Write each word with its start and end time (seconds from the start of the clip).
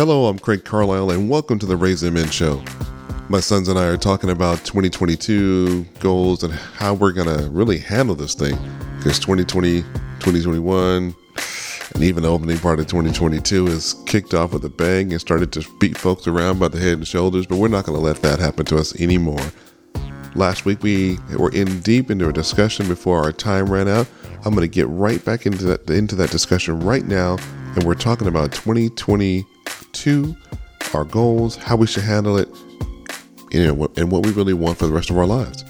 Hello, 0.00 0.28
I'm 0.28 0.38
Craig 0.38 0.64
Carlisle, 0.64 1.10
and 1.10 1.28
welcome 1.28 1.58
to 1.58 1.66
the 1.66 1.76
Raising 1.76 2.14
Men 2.14 2.30
Show. 2.30 2.64
My 3.28 3.38
sons 3.38 3.68
and 3.68 3.78
I 3.78 3.84
are 3.84 3.98
talking 3.98 4.30
about 4.30 4.64
2022 4.64 5.84
goals 5.98 6.42
and 6.42 6.54
how 6.54 6.94
we're 6.94 7.12
going 7.12 7.28
to 7.28 7.50
really 7.50 7.76
handle 7.76 8.14
this 8.14 8.34
thing. 8.34 8.56
Because 8.96 9.18
2020, 9.18 9.82
2021, 9.82 11.14
and 11.94 12.02
even 12.02 12.22
the 12.22 12.30
opening 12.30 12.56
part 12.56 12.80
of 12.80 12.86
2022 12.86 13.66
is 13.66 13.94
kicked 14.06 14.32
off 14.32 14.54
with 14.54 14.64
a 14.64 14.70
bang 14.70 15.12
and 15.12 15.20
started 15.20 15.52
to 15.52 15.66
beat 15.80 15.98
folks 15.98 16.26
around 16.26 16.58
by 16.58 16.68
the 16.68 16.78
head 16.78 16.94
and 16.94 17.06
shoulders, 17.06 17.44
but 17.44 17.58
we're 17.58 17.68
not 17.68 17.84
going 17.84 17.98
to 17.98 18.02
let 18.02 18.22
that 18.22 18.38
happen 18.38 18.64
to 18.64 18.78
us 18.78 18.98
anymore. 18.98 19.52
Last 20.34 20.64
week 20.64 20.82
we 20.82 21.18
were 21.36 21.52
in 21.52 21.80
deep 21.80 22.10
into 22.10 22.26
a 22.26 22.32
discussion 22.32 22.88
before 22.88 23.22
our 23.22 23.32
time 23.32 23.70
ran 23.70 23.86
out. 23.86 24.08
I'm 24.46 24.54
going 24.54 24.66
to 24.66 24.74
get 24.74 24.88
right 24.88 25.22
back 25.26 25.44
into 25.44 25.64
that 25.64 25.90
into 25.90 26.14
that 26.14 26.30
discussion 26.30 26.80
right 26.80 27.04
now, 27.04 27.36
and 27.74 27.84
we're 27.84 27.92
talking 27.92 28.28
about 28.28 28.54
2022, 29.92 30.36
our 30.94 31.04
goals, 31.04 31.56
how 31.56 31.76
we 31.76 31.86
should 31.86 32.02
handle 32.02 32.36
it, 32.36 32.48
you 33.50 33.66
know, 33.66 33.88
and 33.96 34.10
what 34.10 34.24
we 34.24 34.32
really 34.32 34.54
want 34.54 34.78
for 34.78 34.86
the 34.86 34.92
rest 34.92 35.10
of 35.10 35.18
our 35.18 35.26
lives. 35.26 35.64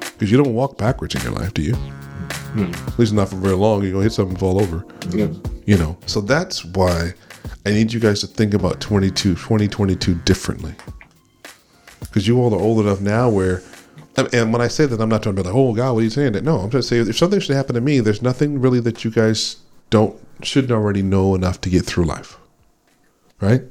Because 0.00 0.30
you 0.30 0.36
don't 0.42 0.54
walk 0.54 0.76
backwards 0.78 1.14
in 1.14 1.22
your 1.22 1.32
life, 1.32 1.54
do 1.54 1.62
you? 1.62 1.74
Hmm. 1.74 2.72
At 2.88 2.98
least 2.98 3.12
not 3.12 3.28
for 3.28 3.36
very 3.36 3.54
long. 3.56 3.82
You're 3.82 3.92
gonna 3.92 4.04
hit 4.04 4.12
something 4.12 4.32
and 4.32 4.40
fall 4.40 4.60
over. 4.60 4.84
Yeah. 5.10 5.28
You 5.66 5.76
know. 5.78 5.96
So 6.06 6.20
that's 6.20 6.64
why 6.64 7.14
I 7.64 7.70
need 7.70 7.92
you 7.92 8.00
guys 8.00 8.20
to 8.20 8.26
think 8.26 8.54
about 8.54 8.80
22, 8.80 9.34
2022 9.34 10.14
differently. 10.16 10.74
Because 12.00 12.26
you 12.26 12.38
all 12.40 12.52
are 12.54 12.60
old 12.60 12.80
enough 12.84 13.00
now 13.00 13.28
where, 13.28 13.62
and- 14.16 14.28
and 14.34 14.52
when 14.52 14.60
I 14.62 14.68
say 14.68 14.86
that, 14.86 15.00
I'm 15.00 15.08
not 15.08 15.22
talking 15.22 15.38
about, 15.38 15.46
like, 15.46 15.54
oh 15.54 15.72
God, 15.74 15.92
what 15.92 16.00
are 16.00 16.04
you 16.04 16.10
saying? 16.10 16.32
That 16.32 16.44
no, 16.44 16.58
I'm 16.58 16.70
just 16.70 16.88
saying 16.88 17.08
if 17.08 17.16
something 17.16 17.40
should 17.40 17.54
happen 17.56 17.74
to 17.76 17.80
me, 17.80 18.00
there's 18.00 18.22
nothing 18.22 18.60
really 18.60 18.80
that 18.80 19.04
you 19.04 19.10
guys 19.10 19.56
don't 19.90 20.16
shouldn't 20.42 20.72
already 20.72 21.02
know 21.02 21.34
enough 21.34 21.60
to 21.60 21.70
get 21.70 21.84
through 21.84 22.04
life, 22.04 22.36
right? 23.40 23.62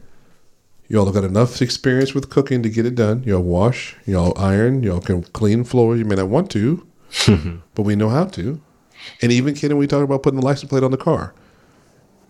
Y'all 0.87 1.05
have 1.05 1.13
got 1.13 1.23
enough 1.23 1.61
experience 1.61 2.13
with 2.15 2.29
cooking 2.29 2.63
to 2.63 2.69
get 2.69 2.85
it 2.85 2.95
done. 2.95 3.21
Y'all 3.23 3.41
wash, 3.41 3.95
y'all 4.05 4.33
iron, 4.37 4.81
y'all 4.81 4.99
can 5.01 5.21
clean 5.23 5.63
floors. 5.63 5.99
You 5.99 6.05
may 6.05 6.15
not 6.15 6.29
want 6.29 6.49
to, 6.51 6.85
but 7.75 7.83
we 7.83 7.95
know 7.95 8.09
how 8.09 8.25
to. 8.25 8.59
And 9.21 9.31
even 9.31 9.53
kidding, 9.53 9.77
we 9.77 9.85
talk 9.87 10.03
about 10.03 10.23
putting 10.23 10.39
the 10.39 10.45
license 10.45 10.69
plate 10.69 10.83
on 10.83 10.91
the 10.91 10.97
car, 10.97 11.33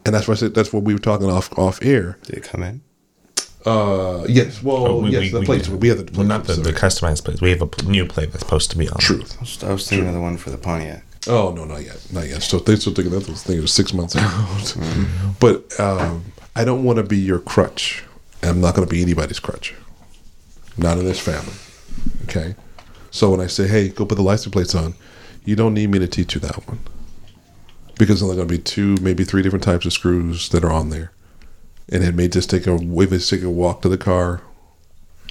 and 0.05 0.13
that's 0.13 0.27
what 0.27 0.37
I 0.37 0.39
said. 0.41 0.53
That's 0.53 0.71
what 0.73 0.83
we 0.83 0.93
were 0.93 0.99
talking 0.99 1.29
off 1.29 1.57
off 1.57 1.79
air. 1.81 2.17
Did 2.23 2.37
it 2.37 2.43
come 2.43 2.61
in? 2.63 2.81
Uh, 3.65 4.25
yes. 4.29 4.61
Well, 4.63 4.85
Oh, 4.87 4.99
we- 5.01 5.09
yes, 5.11 5.21
we- 5.21 5.29
the 5.29 5.39
we- 5.41 5.45
plates. 5.45 5.67
We, 5.69 5.87
have 5.89 5.97
the 5.97 6.03
plates. 6.05 6.17
Well, 6.17 6.27
not 6.27 6.45
the, 6.45 6.53
the 6.53 6.71
customized 6.73 7.25
plate. 7.25 7.41
We 7.41 7.49
have 7.51 7.61
a 7.61 7.67
p- 7.67 7.85
new 7.87 8.05
plate 8.05 8.31
that's 8.31 8.43
supposed 8.43 8.71
to 8.71 8.77
be 8.77 8.87
on. 8.89 8.97
truth. 8.99 9.35
I 9.37 9.41
was, 9.41 9.63
I 9.63 9.71
was 9.73 9.87
thinking 9.89 10.07
of 10.07 10.13
the 10.13 10.21
one 10.21 10.37
for 10.37 10.49
the 10.49 10.57
Pontiac. 10.57 11.03
Oh 11.27 11.51
no, 11.53 11.65
not 11.65 11.83
yet, 11.83 12.05
not 12.13 12.27
yet. 12.27 12.41
So 12.43 12.59
they 12.59 12.75
still 12.77 12.93
thinking 12.93 13.13
that 13.13 13.27
was 13.27 13.43
thing 13.43 13.59
was 13.61 13.73
six 13.73 13.93
months 13.93 14.15
out. 14.17 14.75
But 15.41 15.77
um, 15.79 16.23
I 16.59 16.65
don't 16.65 16.83
want 16.83 16.97
to 16.97 17.03
be 17.03 17.17
your 17.17 17.39
crutch. 17.39 18.03
I'm 18.43 18.59
not 18.59 18.75
going 18.75 18.85
to 18.85 18.93
be 18.93 19.01
anybody's 19.01 19.39
crutch. 19.39 19.73
Not 20.77 20.97
in 20.97 21.05
this 21.05 21.19
family. 21.19 21.53
Okay. 22.23 22.53
So 23.11 23.31
when 23.31 23.39
I 23.39 23.47
say, 23.47 23.65
"Hey, 23.65 23.87
go 23.87 24.05
put 24.05 24.15
the 24.15 24.23
license 24.23 24.51
plates 24.51 24.75
on," 24.75 24.93
you 25.45 25.55
don't 25.55 25.73
need 25.73 25.89
me 25.89 25.99
to 25.99 26.07
teach 26.07 26.35
you 26.35 26.41
that 26.41 26.67
one 26.67 26.79
because 27.97 28.19
there's 28.19 28.23
only 28.23 28.35
going 28.35 28.47
to 28.47 28.53
be 28.53 28.61
two, 28.61 28.97
maybe 29.01 29.23
three 29.23 29.41
different 29.41 29.63
types 29.63 29.85
of 29.85 29.93
screws 29.93 30.49
that 30.49 30.65
are 30.65 30.71
on 30.71 30.89
there, 30.89 31.11
and 31.87 32.03
it 32.03 32.13
may 32.13 32.27
just 32.27 32.49
take 32.49 32.67
a 32.67 32.77
may 32.77 33.05
just 33.05 33.29
take 33.29 33.41
a 33.41 33.49
walk 33.49 33.81
to 33.83 33.89
the 33.89 33.97
car 33.97 34.41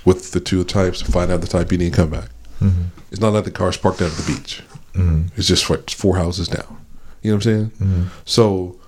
with 0.07 0.33
the 0.33 0.41
two 0.41 0.65
types, 0.65 1.03
to 1.03 1.13
find 1.13 1.31
out 1.31 1.43
the 1.43 1.47
type 1.47 1.71
you 1.71 1.77
need, 1.77 1.87
and 1.89 1.95
come 1.95 2.11
back. 2.11 2.31
Mm-hmm. 2.61 2.85
It's 3.11 3.21
not 3.21 3.35
like 3.35 3.45
the 3.45 3.51
car's 3.51 3.77
parked 3.77 4.01
out 4.01 4.11
at 4.11 4.17
the 4.17 4.33
beach. 4.33 4.63
Mm-hmm. 4.95 5.27
It's 5.37 5.47
just 5.47 5.69
what 5.69 5.91
four 5.91 6.17
houses 6.17 6.49
down. 6.49 6.79
You 7.23 7.33
know 7.33 7.37
what 7.37 7.47
I'm 7.47 7.53
saying? 7.53 7.71
Mm-hmm. 7.73 8.03
So, 8.25 8.79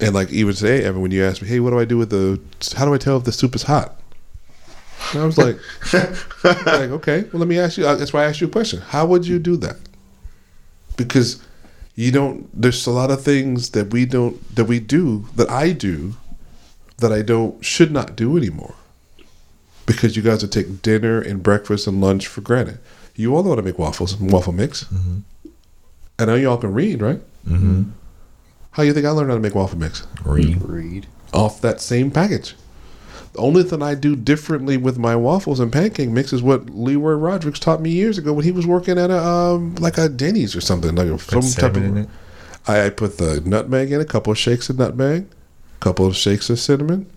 and 0.00 0.14
like 0.14 0.30
even 0.30 0.54
today, 0.54 0.84
Evan, 0.84 1.00
when 1.02 1.10
you 1.10 1.24
asked 1.24 1.42
me, 1.42 1.48
"Hey, 1.48 1.60
what 1.60 1.70
do 1.70 1.78
I 1.78 1.84
do 1.84 1.98
with 1.98 2.10
the? 2.10 2.40
How 2.76 2.84
do 2.84 2.94
I 2.94 2.98
tell 2.98 3.16
if 3.16 3.24
the 3.24 3.32
soup 3.32 3.54
is 3.54 3.62
hot?" 3.64 4.00
And 5.12 5.22
I 5.22 5.26
was 5.26 5.38
like, 5.38 5.58
like, 6.44 6.90
okay, 6.90 7.22
well, 7.32 7.40
let 7.40 7.48
me 7.48 7.58
ask 7.58 7.78
you. 7.78 7.86
uh, 7.86 7.94
That's 7.94 8.12
why 8.12 8.22
I 8.24 8.26
asked 8.26 8.40
you 8.40 8.46
a 8.48 8.50
question. 8.50 8.80
How 8.80 9.06
would 9.06 9.26
you 9.26 9.38
do 9.38 9.56
that? 9.58 9.76
Because 10.96 11.42
you 11.94 12.10
don't. 12.12 12.48
There's 12.60 12.86
a 12.86 12.90
lot 12.90 13.10
of 13.10 13.22
things 13.22 13.70
that 13.70 13.90
we 13.92 14.04
don't 14.06 14.54
that 14.54 14.64
we 14.64 14.80
do 14.80 15.26
that 15.36 15.48
I 15.50 15.72
do 15.72 16.14
that 16.98 17.12
I 17.12 17.22
don't 17.22 17.64
should 17.64 17.92
not 17.92 18.16
do 18.16 18.36
anymore. 18.36 18.74
Because 19.86 20.16
you 20.16 20.22
guys 20.22 20.42
would 20.42 20.52
take 20.52 20.82
dinner 20.82 21.20
and 21.20 21.42
breakfast 21.42 21.86
and 21.86 22.00
lunch 22.00 22.26
for 22.26 22.40
granted. 22.42 22.78
You 23.16 23.34
all 23.34 23.42
know 23.42 23.50
how 23.50 23.56
to 23.56 23.62
make 23.62 23.78
waffles 23.78 24.12
and 24.20 24.30
waffle 24.30 24.52
mix. 24.52 24.84
I 26.18 26.24
know 26.26 26.34
y'all 26.34 26.58
can 26.58 26.74
read, 26.74 27.00
right? 27.00 27.20
Mm-hmm. 27.48 27.84
How 28.72 28.82
you 28.82 28.92
think 28.92 29.06
I 29.06 29.10
learned 29.10 29.30
how 29.30 29.36
to 29.36 29.40
make 29.42 29.54
waffle 29.54 29.78
mix? 29.78 30.06
Read. 30.24 30.62
Read. 30.62 31.06
Off 31.32 31.60
that 31.60 31.80
same 31.80 32.10
package. 32.10 32.54
The 33.32 33.40
only 33.40 33.62
thing 33.62 33.82
I 33.82 33.94
do 33.94 34.16
differently 34.16 34.76
with 34.76 34.98
my 34.98 35.14
waffles 35.14 35.60
and 35.60 35.72
pancake 35.72 36.08
mix 36.08 36.32
is 36.32 36.42
what 36.42 36.70
Leroy 36.70 37.12
Rodriguez 37.12 37.60
taught 37.60 37.80
me 37.80 37.90
years 37.90 38.18
ago 38.18 38.32
when 38.32 38.44
he 38.44 38.50
was 38.52 38.66
working 38.66 38.98
at 38.98 39.10
a 39.10 39.22
um, 39.22 39.74
like 39.76 39.98
a 39.98 40.08
Denny's 40.08 40.56
or 40.56 40.60
something 40.60 40.94
like 40.94 41.08
a, 41.08 41.18
some 41.18 41.42
type 41.42 41.76
of. 41.76 41.84
in 41.84 41.96
it. 41.98 42.08
I, 42.66 42.86
I 42.86 42.90
put 42.90 43.18
the 43.18 43.40
nutmeg 43.44 43.92
in, 43.92 44.00
a 44.00 44.04
couple 44.04 44.30
of 44.30 44.38
shakes 44.38 44.68
of 44.70 44.78
nutmeg, 44.78 45.26
a 45.76 45.78
couple 45.80 46.06
of 46.06 46.16
shakes 46.16 46.50
of 46.50 46.58
cinnamon, 46.58 47.10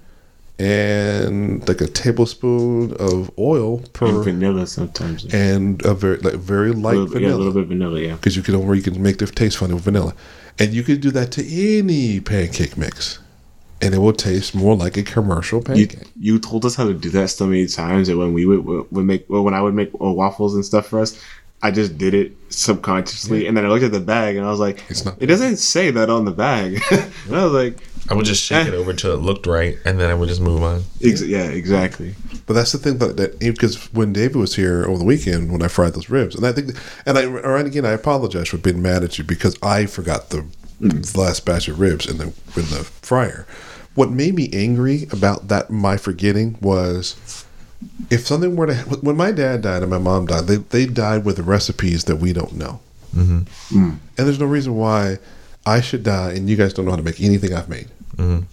and 0.59 1.67
like 1.67 1.81
a 1.81 1.87
tablespoon 1.87 2.93
of 2.99 3.31
oil 3.39 3.77
And 3.79 3.93
per, 3.93 4.23
vanilla 4.23 4.67
sometimes. 4.67 5.25
and 5.33 5.83
a 5.85 5.93
very 5.93 6.17
like 6.17 6.35
very 6.35 6.71
light 6.71 6.95
a 6.95 6.99
little, 6.99 7.13
vanilla 7.13 7.29
Yeah, 7.31 7.35
a 7.35 7.37
little 7.37 7.53
bit 7.53 7.63
of 7.63 7.69
vanilla, 7.69 7.99
yeah. 7.99 8.13
because 8.15 8.35
you 8.35 8.43
can 8.43 8.55
or 8.55 8.75
you 8.75 8.81
can 8.83 9.01
make 9.01 9.17
the 9.17 9.27
taste 9.27 9.57
funny 9.57 9.73
with 9.73 9.83
vanilla, 9.83 10.13
and 10.59 10.73
you 10.73 10.83
can 10.83 10.99
do 10.99 11.11
that 11.11 11.31
to 11.33 11.41
any 11.45 12.19
pancake 12.19 12.77
mix, 12.77 13.19
and 13.81 13.95
it 13.95 13.97
will 13.97 14.13
taste 14.13 14.53
more 14.53 14.75
like 14.75 14.97
a 14.97 15.03
commercial 15.03 15.61
pancake. 15.61 15.97
you 16.19 16.37
told 16.39 16.65
us 16.65 16.75
how 16.75 16.85
to 16.85 16.93
do 16.93 17.09
that 17.09 17.29
so 17.29 17.47
many 17.47 17.65
times 17.67 18.07
that 18.07 18.17
when 18.17 18.33
we 18.33 18.45
would, 18.45 18.63
would 18.91 19.05
make 19.05 19.27
well, 19.29 19.43
when 19.43 19.53
I 19.55 19.61
would 19.61 19.73
make 19.73 19.91
uh, 19.95 20.11
waffles 20.11 20.53
and 20.53 20.63
stuff 20.63 20.87
for 20.87 20.99
us, 20.99 21.19
I 21.63 21.71
just 21.71 21.97
did 21.97 22.13
it 22.13 22.33
subconsciously, 22.49 23.47
and 23.47 23.55
then 23.55 23.65
I 23.65 23.69
looked 23.69 23.83
at 23.83 23.91
the 23.91 23.99
bag 23.99 24.35
and 24.35 24.45
I 24.45 24.49
was 24.49 24.59
like, 24.59 24.83
It's 24.89 25.05
not- 25.05 25.21
It 25.21 25.27
doesn't 25.27 25.57
say 25.57 25.91
that 25.91 26.09
on 26.09 26.25
the 26.25 26.31
bag. 26.31 26.81
and 26.91 27.35
I 27.35 27.43
was 27.43 27.53
like, 27.53 27.77
I 28.09 28.13
would 28.15 28.25
just 28.25 28.43
shake 28.43 28.65
eh. 28.65 28.69
it 28.69 28.73
over 28.73 28.93
till 28.93 29.13
it 29.13 29.17
looked 29.21 29.45
right, 29.45 29.77
and 29.85 29.99
then 29.99 30.09
I 30.09 30.15
would 30.15 30.27
just 30.27 30.41
move 30.41 30.63
on. 30.63 30.83
ex- 31.03 31.21
Yeah, 31.21 31.43
exactly. 31.49 32.15
But 32.47 32.53
that's 32.55 32.71
the 32.71 32.79
thing 32.79 32.97
that, 32.97 33.15
that 33.17 33.39
because 33.39 33.93
when 33.93 34.11
David 34.11 34.37
was 34.37 34.55
here 34.55 34.85
over 34.85 34.97
the 34.97 35.05
weekend 35.05 35.51
when 35.51 35.61
I 35.61 35.67
fried 35.67 35.93
those 35.93 36.09
ribs, 36.09 36.35
and 36.35 36.45
I 36.45 36.51
think, 36.51 36.71
and 37.05 37.17
I 37.17 37.25
all 37.25 37.51
right 37.51 37.65
again, 37.65 37.85
I 37.85 37.91
apologize 37.91 38.49
for 38.49 38.57
being 38.57 38.81
mad 38.81 39.03
at 39.03 39.17
you 39.17 39.23
because 39.23 39.55
I 39.61 39.85
forgot 39.85 40.31
the, 40.31 40.45
the 40.79 41.17
last 41.17 41.45
batch 41.45 41.67
of 41.67 41.79
ribs 41.79 42.07
in 42.09 42.17
the 42.17 42.25
in 42.25 42.65
the 42.73 42.89
fryer. 43.01 43.45
What 43.93 44.09
made 44.09 44.33
me 44.35 44.49
angry 44.51 45.07
about 45.11 45.47
that 45.49 45.69
my 45.69 45.95
forgetting 45.97 46.57
was 46.59 47.45
if 48.09 48.27
something 48.27 48.55
were 48.55 48.67
to 48.67 48.75
when 48.75 49.17
my 49.17 49.31
dad 49.31 49.61
died 49.61 49.81
and 49.81 49.91
my 49.91 49.97
mom 49.97 50.25
died, 50.25 50.47
they 50.47 50.57
they 50.57 50.85
died 50.85 51.25
with 51.25 51.39
recipes 51.39 52.05
that 52.05 52.17
we 52.17 52.33
don't 52.33 52.53
know, 52.53 52.79
mm-hmm. 53.15 53.39
Mm. 53.77 53.97
and 54.17 54.27
there's 54.27 54.39
no 54.39 54.45
reason 54.45 54.75
why 54.75 55.17
I 55.65 55.81
should 55.81 56.03
die 56.03 56.31
and 56.33 56.49
you 56.49 56.55
guys 56.55 56.73
don't 56.73 56.85
know 56.85 56.91
how 56.91 56.97
to 56.97 57.03
make 57.03 57.21
anything 57.21 57.53
I've 57.53 57.69
made. 57.69 57.87
Mm-hmm. 58.17 58.45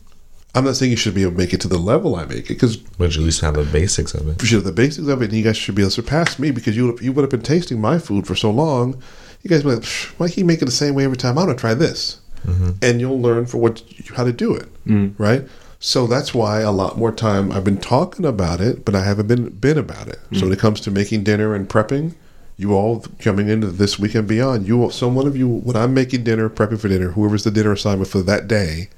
I'm 0.54 0.64
not 0.64 0.76
saying 0.76 0.90
you 0.90 0.96
should 0.96 1.14
be 1.14 1.22
able 1.22 1.32
to 1.32 1.38
make 1.38 1.52
it 1.52 1.60
to 1.60 1.68
the 1.68 1.78
level 1.78 2.16
I 2.16 2.24
make 2.24 2.46
it 2.46 2.48
because 2.48 2.76
But 2.76 3.14
you 3.14 3.20
at 3.20 3.26
least 3.26 3.40
have 3.42 3.54
the 3.54 3.64
basics 3.64 4.14
of 4.14 4.28
it. 4.28 4.40
you 4.42 4.48
should 4.48 4.56
have 4.56 4.64
the 4.64 4.72
basics 4.72 5.06
of 5.06 5.22
it, 5.22 5.26
and 5.26 5.34
you 5.34 5.44
guys 5.44 5.56
should 5.56 5.74
be 5.74 5.82
able 5.82 5.90
to 5.90 5.94
surpass 5.94 6.38
me 6.38 6.50
because 6.50 6.76
you 6.76 6.98
you 7.00 7.12
would 7.12 7.22
have 7.22 7.30
been 7.30 7.42
tasting 7.42 7.80
my 7.80 7.98
food 7.98 8.26
for 8.26 8.34
so 8.34 8.50
long. 8.50 9.00
You 9.42 9.50
guys 9.50 9.62
be 9.62 9.74
like, 9.74 9.84
why 10.16 10.28
he 10.28 10.42
make 10.42 10.60
it 10.62 10.64
the 10.64 10.70
same 10.70 10.94
way 10.94 11.04
every 11.04 11.16
time? 11.16 11.38
I'm 11.38 11.46
gonna 11.46 11.58
try 11.58 11.74
this, 11.74 12.20
mm-hmm. 12.46 12.70
and 12.82 13.00
you'll 13.00 13.20
learn 13.20 13.46
for 13.46 13.58
what 13.58 13.82
how 14.16 14.24
to 14.24 14.32
do 14.32 14.54
it, 14.54 14.68
mm. 14.84 15.14
right? 15.18 15.46
So 15.80 16.06
that's 16.06 16.34
why 16.34 16.60
a 16.60 16.72
lot 16.72 16.98
more 16.98 17.12
time 17.12 17.52
I've 17.52 17.64
been 17.64 17.78
talking 17.78 18.24
about 18.24 18.60
it, 18.60 18.84
but 18.84 18.96
I 18.96 19.04
haven't 19.04 19.28
been 19.28 19.50
been 19.50 19.78
about 19.78 20.08
it. 20.08 20.18
So 20.32 20.40
when 20.40 20.50
mm. 20.50 20.54
it 20.54 20.58
comes 20.58 20.80
to 20.80 20.90
making 20.90 21.22
dinner 21.22 21.54
and 21.54 21.68
prepping, 21.68 22.14
you 22.56 22.74
all 22.74 23.04
coming 23.20 23.48
into 23.48 23.68
this 23.68 23.98
weekend 23.98 24.26
beyond, 24.26 24.66
you 24.66 24.82
all, 24.82 24.90
so 24.90 25.06
one 25.06 25.28
of 25.28 25.36
you 25.36 25.48
when 25.48 25.76
I'm 25.76 25.94
making 25.94 26.24
dinner, 26.24 26.50
prepping 26.50 26.80
for 26.80 26.88
dinner, 26.88 27.10
whoever's 27.12 27.44
the 27.44 27.52
dinner 27.52 27.72
assignment 27.72 28.10
for 28.10 28.22
that 28.22 28.48
day, 28.48 28.88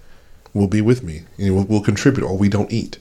will 0.55 0.69
be 0.69 0.81
with 0.81 1.03
me 1.03 1.23
and 1.39 1.55
will, 1.55 1.65
will 1.65 1.83
contribute, 1.83 2.25
or 2.25 2.37
we 2.37 2.49
don't 2.49 2.73
eat. 2.73 2.99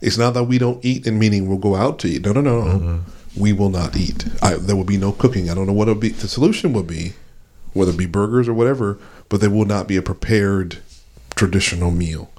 It's 0.00 0.18
not 0.18 0.34
that 0.34 0.44
we 0.44 0.58
don't 0.58 0.84
eat 0.84 1.06
in 1.06 1.18
meaning 1.18 1.48
we'll 1.48 1.58
go 1.58 1.76
out 1.76 2.00
to 2.00 2.08
eat. 2.08 2.24
No, 2.24 2.32
no, 2.32 2.40
no, 2.40 2.78
no. 2.78 3.00
We 3.36 3.52
will 3.52 3.70
not 3.70 3.96
eat. 3.96 4.26
I, 4.42 4.54
there 4.54 4.76
will 4.76 4.84
be 4.84 4.98
no 4.98 5.12
cooking. 5.12 5.48
I 5.48 5.54
don't 5.54 5.66
know 5.66 5.72
what 5.72 5.88
it'll 5.88 6.00
be. 6.00 6.10
The 6.10 6.28
solution 6.28 6.72
will 6.72 6.82
be, 6.82 7.14
whether 7.72 7.92
it 7.92 7.96
be 7.96 8.06
burgers 8.06 8.48
or 8.48 8.54
whatever, 8.54 8.98
but 9.28 9.40
there 9.40 9.50
will 9.50 9.64
not 9.64 9.88
be 9.88 9.96
a 9.96 10.02
prepared 10.02 10.78
traditional 11.36 11.90
meal 11.90 12.30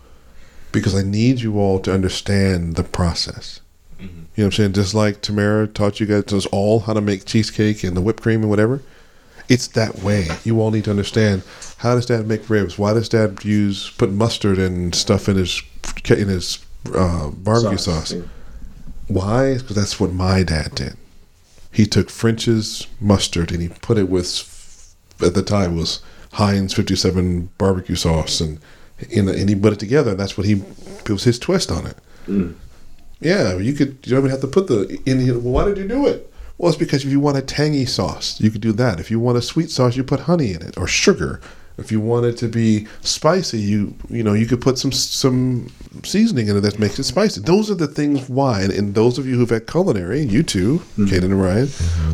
because 0.76 0.96
I 0.96 1.02
need 1.04 1.42
you 1.42 1.60
all 1.60 1.80
to 1.80 1.94
understand 1.94 2.76
the 2.76 2.84
process. 2.84 3.62
You 4.00 4.08
know 4.08 4.16
what 4.36 4.46
I'm 4.46 4.52
saying? 4.52 4.74
Just 4.74 4.94
like 4.94 5.22
Tamara 5.22 5.68
taught 5.68 6.00
you 6.00 6.06
guys 6.06 6.34
us 6.34 6.46
all 6.48 6.82
how 6.82 6.94
to 6.94 7.02
make 7.02 7.26
cheesecake 7.26 7.84
and 7.84 7.96
the 7.96 8.02
whipped 8.02 8.22
cream 8.22 8.42
and 8.42 8.50
whatever. 8.50 8.82
It's 9.48 9.68
that 9.70 10.00
way. 10.00 10.28
You 10.44 10.60
all 10.60 10.72
need 10.72 10.84
to 10.86 10.90
understand 10.90 11.44
how 11.78 11.96
does 11.96 12.06
Dad 12.06 12.28
make 12.28 12.50
ribs? 12.50 12.78
Why 12.78 12.94
does 12.94 13.08
Dad 13.08 13.46
use 13.46 13.92
put 13.92 14.12
mustard 14.12 14.58
and 14.58 14.94
stuff 14.94 15.30
in 15.30 15.38
his 15.38 15.62
in 16.10 16.28
his 16.28 16.66
uh, 16.94 17.30
barbecue 17.30 17.78
sauce? 17.78 18.12
yeah. 18.12 18.24
Why? 19.08 19.56
Because 19.58 19.76
that's 19.76 20.00
what 20.00 20.12
my 20.12 20.44
dad 20.44 20.76
did. 20.76 20.98
He 21.72 21.86
took 21.86 22.10
French's 22.10 22.88
mustard 23.00 23.52
and 23.52 23.62
he 23.62 23.70
put 23.70 23.98
it 23.98 24.10
with, 24.10 24.96
at 25.22 25.34
the 25.34 25.44
time 25.44 25.76
was 25.76 26.02
Heinz 26.34 26.74
57 26.74 27.50
barbecue 27.58 27.96
sauce 27.96 28.42
and 28.42 28.60
and, 29.00 29.30
and 29.30 29.50
he 29.50 29.56
put 29.56 29.74
it 29.74 29.80
together. 29.80 30.12
And 30.12 30.20
that's 30.20 30.38
what 30.38 30.46
he 30.46 30.54
it 31.06 31.10
was 31.10 31.24
his 31.24 31.40
twist 31.40 31.72
on 31.72 31.88
it. 31.88 31.98
Mm. 32.28 32.56
Yeah, 33.20 33.58
you 33.58 33.74
could. 33.74 33.98
You 34.04 34.12
don't 34.12 34.20
even 34.20 34.32
have 34.32 34.42
to 34.42 34.48
put 34.48 34.68
the 34.68 35.00
in. 35.06 35.20
here. 35.20 35.34
Well, 35.34 35.54
why 35.54 35.66
did 35.66 35.78
you 35.78 35.88
do 35.88 36.06
it? 36.06 36.32
Well, 36.58 36.70
it's 36.70 36.78
because 36.78 37.04
if 37.04 37.12
you 37.12 37.20
want 37.20 37.38
a 37.38 37.42
tangy 37.42 37.86
sauce, 37.86 38.40
you 38.40 38.50
could 38.50 38.62
do 38.62 38.72
that. 38.74 39.00
If 39.00 39.12
you 39.12 39.20
want 39.20 39.38
a 39.38 39.42
sweet 39.42 39.70
sauce, 39.72 39.96
you 39.96 40.04
put 40.04 40.22
honey 40.22 40.54
in 40.54 40.62
it 40.62 40.78
or 40.78 40.88
sugar. 40.88 41.42
If 41.78 41.92
you 41.92 42.00
want 42.00 42.26
it 42.26 42.38
to 42.38 42.48
be 42.48 42.88
spicy, 43.02 43.60
you 43.60 43.96
you 44.10 44.24
know 44.24 44.34
you 44.34 44.46
could 44.46 44.62
put 44.62 44.78
some 44.78 44.92
some 44.92 45.72
seasoning 46.04 46.48
in 46.48 46.58
it 46.58 46.62
that 46.62 46.80
makes 46.80 46.98
it 47.00 47.04
spicy. 47.04 47.42
Those 47.42 47.70
are 47.70 47.76
the 47.76 47.88
things 47.88 48.30
why. 48.30 48.62
And, 48.62 48.72
and 48.72 48.96
those 48.96 49.18
of 49.18 49.28
you 49.28 49.36
who've 49.36 49.50
had 49.50 49.68
culinary, 49.68 50.22
you 50.22 50.44
too, 50.44 50.80
Kaden 50.98 51.24
and 51.24 51.42
Ryan, 51.42 51.68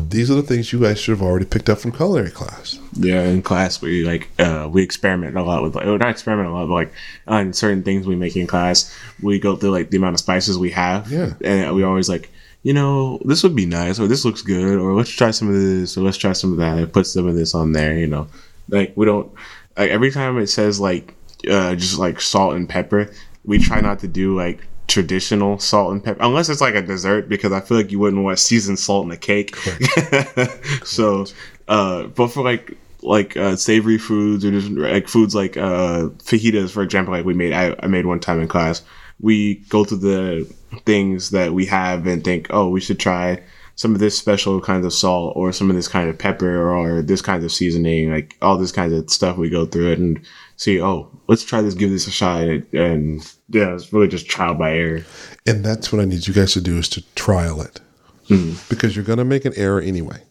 these 0.08 0.30
are 0.30 0.34
the 0.34 0.42
things 0.42 0.72
you 0.72 0.80
guys 0.80 0.98
should 0.98 1.12
have 1.12 1.22
already 1.22 1.46
picked 1.46 1.68
up 1.68 1.78
from 1.78 1.92
culinary 1.92 2.30
class. 2.30 2.78
Yeah, 2.94 3.22
in 3.22 3.42
class 3.42 3.80
we 3.80 4.04
like 4.04 4.28
uh, 4.38 4.68
we 4.70 4.82
experiment 4.82 5.36
a 5.36 5.42
lot 5.42 5.62
with 5.62 5.74
like, 5.74 5.86
well, 5.86 5.98
not 5.98 6.10
experiment 6.10 6.48
a 6.48 6.52
lot, 6.52 6.66
but 6.66 6.74
like 6.74 6.92
on 7.26 7.52
certain 7.52 7.82
things 7.82 8.06
we 8.06 8.16
make 8.16 8.36
in 8.36 8.46
class, 8.46 8.94
we 9.22 9.38
go 9.38 9.56
through 9.56 9.70
like 9.70 9.90
the 9.90 9.96
amount 9.96 10.14
of 10.14 10.20
spices 10.20 10.58
we 10.58 10.70
have. 10.70 11.10
Yeah. 11.10 11.34
and 11.44 11.74
we 11.74 11.84
always 11.84 12.08
like, 12.08 12.30
you 12.62 12.72
know, 12.72 13.20
this 13.24 13.42
would 13.42 13.56
be 13.56 13.66
nice, 13.66 13.98
or 13.98 14.06
this 14.06 14.24
looks 14.24 14.42
good, 14.42 14.78
or 14.78 14.94
let's 14.94 15.10
try 15.10 15.30
some 15.30 15.48
of 15.48 15.54
this, 15.54 15.96
or 15.96 16.02
let's 16.02 16.16
try 16.16 16.32
some 16.32 16.52
of 16.52 16.58
that. 16.58 16.78
And 16.78 16.92
put 16.92 17.06
some 17.06 17.26
of 17.26 17.34
this 17.34 17.54
on 17.54 17.72
there, 17.72 17.96
you 17.96 18.06
know. 18.06 18.28
Like 18.68 18.92
we 18.96 19.06
don't 19.06 19.32
like 19.76 19.90
every 19.90 20.10
time 20.10 20.38
it 20.38 20.48
says 20.48 20.80
like 20.80 21.14
uh, 21.48 21.74
just 21.74 21.98
like 21.98 22.20
salt 22.20 22.54
and 22.54 22.68
pepper, 22.68 23.10
we 23.44 23.58
try 23.58 23.80
not 23.80 23.98
to 24.00 24.08
do 24.08 24.36
like 24.36 24.66
traditional 24.88 25.58
salt 25.58 25.92
and 25.92 26.04
pepper 26.04 26.22
unless 26.22 26.48
it's 26.48 26.60
like 26.60 26.74
a 26.74 26.82
dessert 26.82 27.28
because 27.28 27.52
I 27.52 27.60
feel 27.60 27.78
like 27.78 27.90
you 27.90 27.98
wouldn't 27.98 28.22
want 28.22 28.38
seasoned 28.38 28.78
salt 28.78 29.06
in 29.06 29.12
a 29.12 29.16
cake. 29.16 29.56
so, 30.84 31.26
uh, 31.68 32.04
but 32.08 32.28
for 32.28 32.42
like 32.42 32.76
like 33.02 33.36
uh, 33.36 33.56
savory 33.56 33.98
foods 33.98 34.44
or 34.44 34.50
just 34.50 34.70
like 34.70 35.08
foods 35.08 35.34
like 35.34 35.56
uh, 35.56 36.08
fajitas, 36.18 36.70
for 36.70 36.82
example, 36.82 37.12
like 37.14 37.24
we 37.24 37.34
made 37.34 37.52
I, 37.52 37.74
I 37.80 37.86
made 37.86 38.06
one 38.06 38.20
time 38.20 38.40
in 38.40 38.48
class. 38.48 38.82
We 39.20 39.56
go 39.68 39.84
through 39.84 39.98
the 39.98 40.54
things 40.84 41.30
that 41.30 41.52
we 41.52 41.66
have 41.66 42.06
and 42.06 42.24
think, 42.24 42.48
oh, 42.50 42.68
we 42.68 42.80
should 42.80 42.98
try 42.98 43.42
some 43.82 43.94
of 43.94 43.98
this 43.98 44.16
special 44.16 44.60
kind 44.60 44.84
of 44.84 44.92
salt 44.92 45.32
or 45.36 45.52
some 45.52 45.68
of 45.68 45.74
this 45.74 45.88
kind 45.88 46.08
of 46.08 46.16
pepper 46.16 46.70
or 46.70 47.02
this 47.02 47.20
kind 47.20 47.42
of 47.42 47.50
seasoning, 47.50 48.12
like 48.12 48.36
all 48.40 48.56
this 48.56 48.70
kind 48.70 48.92
of 48.92 49.10
stuff. 49.10 49.36
We 49.36 49.50
go 49.50 49.66
through 49.66 49.90
it 49.90 49.98
and 49.98 50.24
see, 50.56 50.80
oh, 50.80 51.10
let's 51.26 51.42
try 51.42 51.62
this, 51.62 51.74
give 51.74 51.90
this 51.90 52.06
a 52.06 52.12
shot, 52.12 52.42
and 52.42 53.34
yeah, 53.48 53.74
it's 53.74 53.92
really 53.92 54.06
just 54.06 54.28
trial 54.28 54.54
by 54.54 54.72
error. 54.72 55.04
And 55.48 55.64
that's 55.64 55.92
what 55.92 56.00
I 56.00 56.04
need 56.04 56.28
you 56.28 56.32
guys 56.32 56.52
to 56.52 56.60
do 56.60 56.78
is 56.78 56.88
to 56.90 57.02
trial 57.16 57.60
it. 57.60 57.80
Mm-hmm. 58.28 58.54
Because 58.68 58.94
you're 58.94 59.04
going 59.04 59.18
to 59.18 59.24
make 59.24 59.44
an 59.44 59.52
error 59.56 59.80
anyway. 59.80 60.22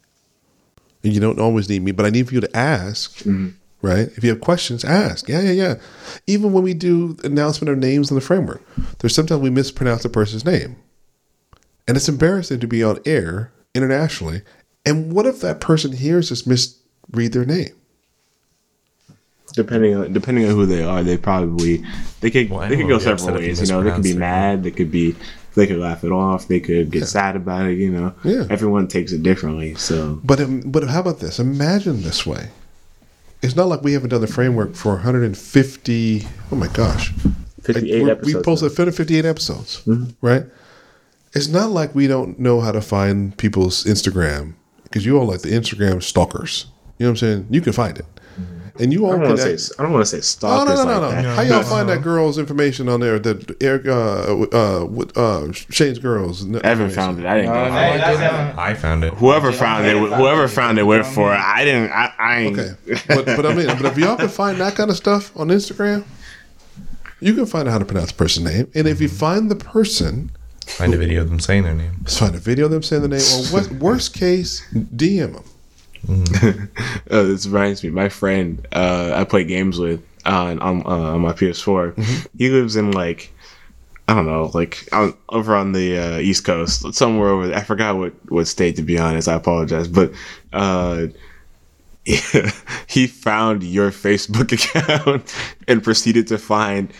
And 1.03 1.11
you 1.11 1.19
don't 1.19 1.39
always 1.39 1.67
need 1.67 1.81
me, 1.81 1.91
but 1.91 2.05
I 2.05 2.09
need 2.09 2.29
for 2.29 2.33
you 2.33 2.39
to 2.39 2.57
ask, 2.57 3.17
mm-hmm. 3.17 3.49
right? 3.81 4.07
If 4.15 4.23
you 4.23 4.29
have 4.29 4.39
questions, 4.39 4.85
ask. 4.85 5.27
Yeah, 5.27 5.41
yeah, 5.41 5.51
yeah. 5.51 5.75
Even 6.25 6.53
when 6.53 6.63
we 6.63 6.73
do 6.73 7.17
announcement 7.25 7.69
of 7.69 7.77
names 7.79 8.09
in 8.11 8.15
the 8.15 8.21
framework, 8.21 8.63
there's 8.99 9.13
sometimes 9.13 9.41
we 9.41 9.49
mispronounce 9.49 10.05
a 10.05 10.09
person's 10.09 10.45
name. 10.45 10.77
And 11.87 11.97
it's 11.97 12.07
embarrassing 12.09 12.59
to 12.59 12.67
be 12.67 12.83
on 12.83 12.99
air 13.05 13.51
internationally. 13.73 14.41
And 14.85 15.11
what 15.13 15.25
if 15.25 15.41
that 15.41 15.59
person 15.59 15.91
hears 15.93 16.31
us 16.31 16.45
misread 16.47 17.33
their 17.33 17.45
name? 17.45 17.73
Depending 19.53 19.95
on 19.95 20.13
depending 20.13 20.45
on 20.45 20.51
who 20.51 20.65
they 20.65 20.81
are, 20.83 21.03
they 21.03 21.17
probably 21.17 21.83
they 22.21 22.31
could 22.31 22.49
Well, 22.49 22.61
they 22.69 22.77
could 22.77 22.87
go 22.87 22.95
would 22.95 23.03
be 23.03 23.09
upset 23.11 23.19
several 23.19 23.41
ways. 23.41 23.59
You 23.59 23.67
know, 23.67 23.83
they 23.83 23.91
could 23.91 24.03
be 24.03 24.13
mad, 24.15 24.63
they 24.63 24.71
could 24.71 24.89
be 24.91 25.13
they 25.55 25.67
could 25.67 25.77
laugh 25.79 26.05
it 26.05 26.11
off, 26.13 26.47
they 26.47 26.61
could 26.61 26.89
get 26.89 27.05
sad 27.05 27.35
about 27.35 27.65
it. 27.65 27.77
You 27.77 27.91
know, 27.91 28.13
Yeah. 28.23 28.45
everyone 28.49 28.87
takes 28.87 29.11
it 29.11 29.23
differently. 29.23 29.75
So 29.75 30.21
But 30.23 30.39
um, 30.39 30.61
but 30.61 30.85
how 30.87 31.01
about 31.01 31.19
this? 31.19 31.37
Imagine 31.37 32.01
this 32.03 32.25
way. 32.25 32.47
It's 33.41 33.55
not 33.57 33.67
like 33.67 33.81
we 33.83 33.91
haven't 33.91 34.11
done 34.11 34.21
the 34.21 34.27
framework 34.27 34.73
for 34.75 34.93
150. 34.93 36.27
Oh 36.51 36.55
my 36.55 36.67
gosh, 36.67 37.11
fifty 37.61 37.91
Like, 37.91 38.01
we're- 38.03 38.11
episodes. 38.11 38.35
We 38.35 38.41
posted 38.43 38.69
158 38.71 39.25
episodes, 39.25 39.81
right? 40.21 40.45
It's 41.33 41.47
not 41.47 41.69
like 41.71 41.95
we 41.95 42.07
don't 42.07 42.39
know 42.39 42.59
how 42.59 42.71
to 42.71 42.81
find 42.81 43.37
people's 43.37 43.85
Instagram 43.85 44.53
because 44.83 45.05
you 45.05 45.17
all 45.17 45.25
like 45.25 45.41
the 45.41 45.49
Instagram 45.49 46.03
stalkers. 46.03 46.65
You 46.97 47.05
know 47.05 47.11
what 47.11 47.13
I'm 47.13 47.17
saying? 47.17 47.47
You 47.49 47.61
can 47.61 47.73
find 47.73 47.97
it, 47.97 48.05
and 48.79 48.91
you 48.93 49.05
all 49.05 49.13
I 49.13 49.17
don't 49.17 49.27
want 49.29 49.39
to 49.39 49.57
say 49.57 49.73
I 49.79 49.83
don't 49.83 49.93
want 49.93 50.05
to 50.05 50.11
say 50.11 50.17
Oh 50.17 50.21
stalkers 50.21 50.75
no 50.79 50.83
no 50.83 50.99
no 50.99 51.07
like 51.07 51.15
no! 51.15 51.23
that. 51.23 51.35
How 51.35 51.41
y'all 51.41 51.63
find 51.63 51.89
that 51.89 52.01
girl's 52.03 52.37
information 52.37 52.89
on 52.89 52.99
there? 52.99 53.17
That 53.17 53.55
Eric, 53.61 53.87
uh, 53.87 53.91
uh, 53.91 54.85
with, 54.85 55.17
uh, 55.17 55.51
Shane's 55.53 55.99
girls. 55.99 56.45
Evan 56.57 56.89
found 56.89 57.19
it. 57.19 57.25
I 57.25 57.37
didn't. 57.37 57.53
go. 57.53 58.61
I 58.61 58.73
found 58.75 59.03
it. 59.03 59.13
Whoever 59.15 59.51
found 59.51 59.87
it, 59.87 59.97
whoever 59.97 60.47
found 60.47 60.77
it 60.77 60.83
went 60.83 61.05
for 61.05 61.33
it. 61.33 61.37
I 61.39 61.63
didn't. 61.65 61.91
I, 61.91 62.13
I 62.19 62.39
ain't. 62.41 62.59
Okay, 62.59 63.01
but 63.07 63.25
but 63.25 63.45
I 63.45 63.53
mean, 63.55 63.67
but 63.67 63.85
if 63.85 63.97
y'all 63.97 64.17
can 64.17 64.29
find 64.29 64.59
that 64.59 64.75
kind 64.75 64.89
of 64.91 64.97
stuff 64.97 65.35
on 65.37 65.47
Instagram, 65.47 66.03
you 67.19 67.33
can 67.33 67.45
find 67.45 67.67
out 67.67 67.71
how 67.71 67.79
to 67.79 67.85
pronounce 67.85 68.11
the 68.11 68.17
person's 68.17 68.45
name, 68.45 68.69
and 68.75 68.87
if 68.87 69.01
you 69.01 69.07
find 69.07 69.49
the 69.49 69.55
person, 69.55 70.29
Find 70.77 70.93
a 70.93 70.97
video 70.97 71.21
of 71.21 71.29
them 71.29 71.39
saying 71.39 71.63
their 71.63 71.73
name. 71.73 71.93
just 72.03 72.19
find 72.19 72.35
a 72.35 72.39
video 72.39 72.65
of 72.65 72.71
them 72.71 72.83
saying 72.83 73.01
the 73.01 73.07
name, 73.07 73.21
or 73.21 73.45
what, 73.47 73.71
worst 73.81 74.13
case, 74.13 74.65
DM 74.73 75.33
them. 75.33 75.43
Uh, 77.11 77.23
this 77.23 77.45
reminds 77.45 77.83
me. 77.83 77.89
My 77.89 78.09
friend 78.09 78.65
uh, 78.71 79.13
I 79.15 79.23
play 79.23 79.43
games 79.43 79.77
with 79.77 80.01
on 80.25 80.59
on, 80.59 80.81
uh, 80.83 81.13
on 81.13 81.21
my 81.21 81.33
PS4. 81.33 82.27
He 82.37 82.49
lives 82.49 82.75
in 82.75 82.91
like 82.91 83.31
I 84.07 84.15
don't 84.15 84.25
know, 84.25 84.51
like 84.53 84.87
on, 84.91 85.13
over 85.29 85.55
on 85.55 85.71
the 85.71 85.97
uh, 85.97 86.17
East 86.19 86.43
Coast, 86.43 86.93
somewhere 86.93 87.29
over. 87.29 87.47
There. 87.47 87.57
I 87.57 87.63
forgot 87.63 87.97
what 87.97 88.13
what 88.31 88.47
state 88.47 88.75
to 88.77 88.81
be 88.81 88.97
honest. 88.97 89.27
I 89.27 89.35
apologize, 89.35 89.87
but 89.87 90.11
uh, 90.53 91.07
he 92.87 93.07
found 93.07 93.63
your 93.63 93.91
Facebook 93.91 94.51
account 94.51 95.33
and 95.67 95.83
proceeded 95.83 96.27
to 96.27 96.37
find 96.37 96.91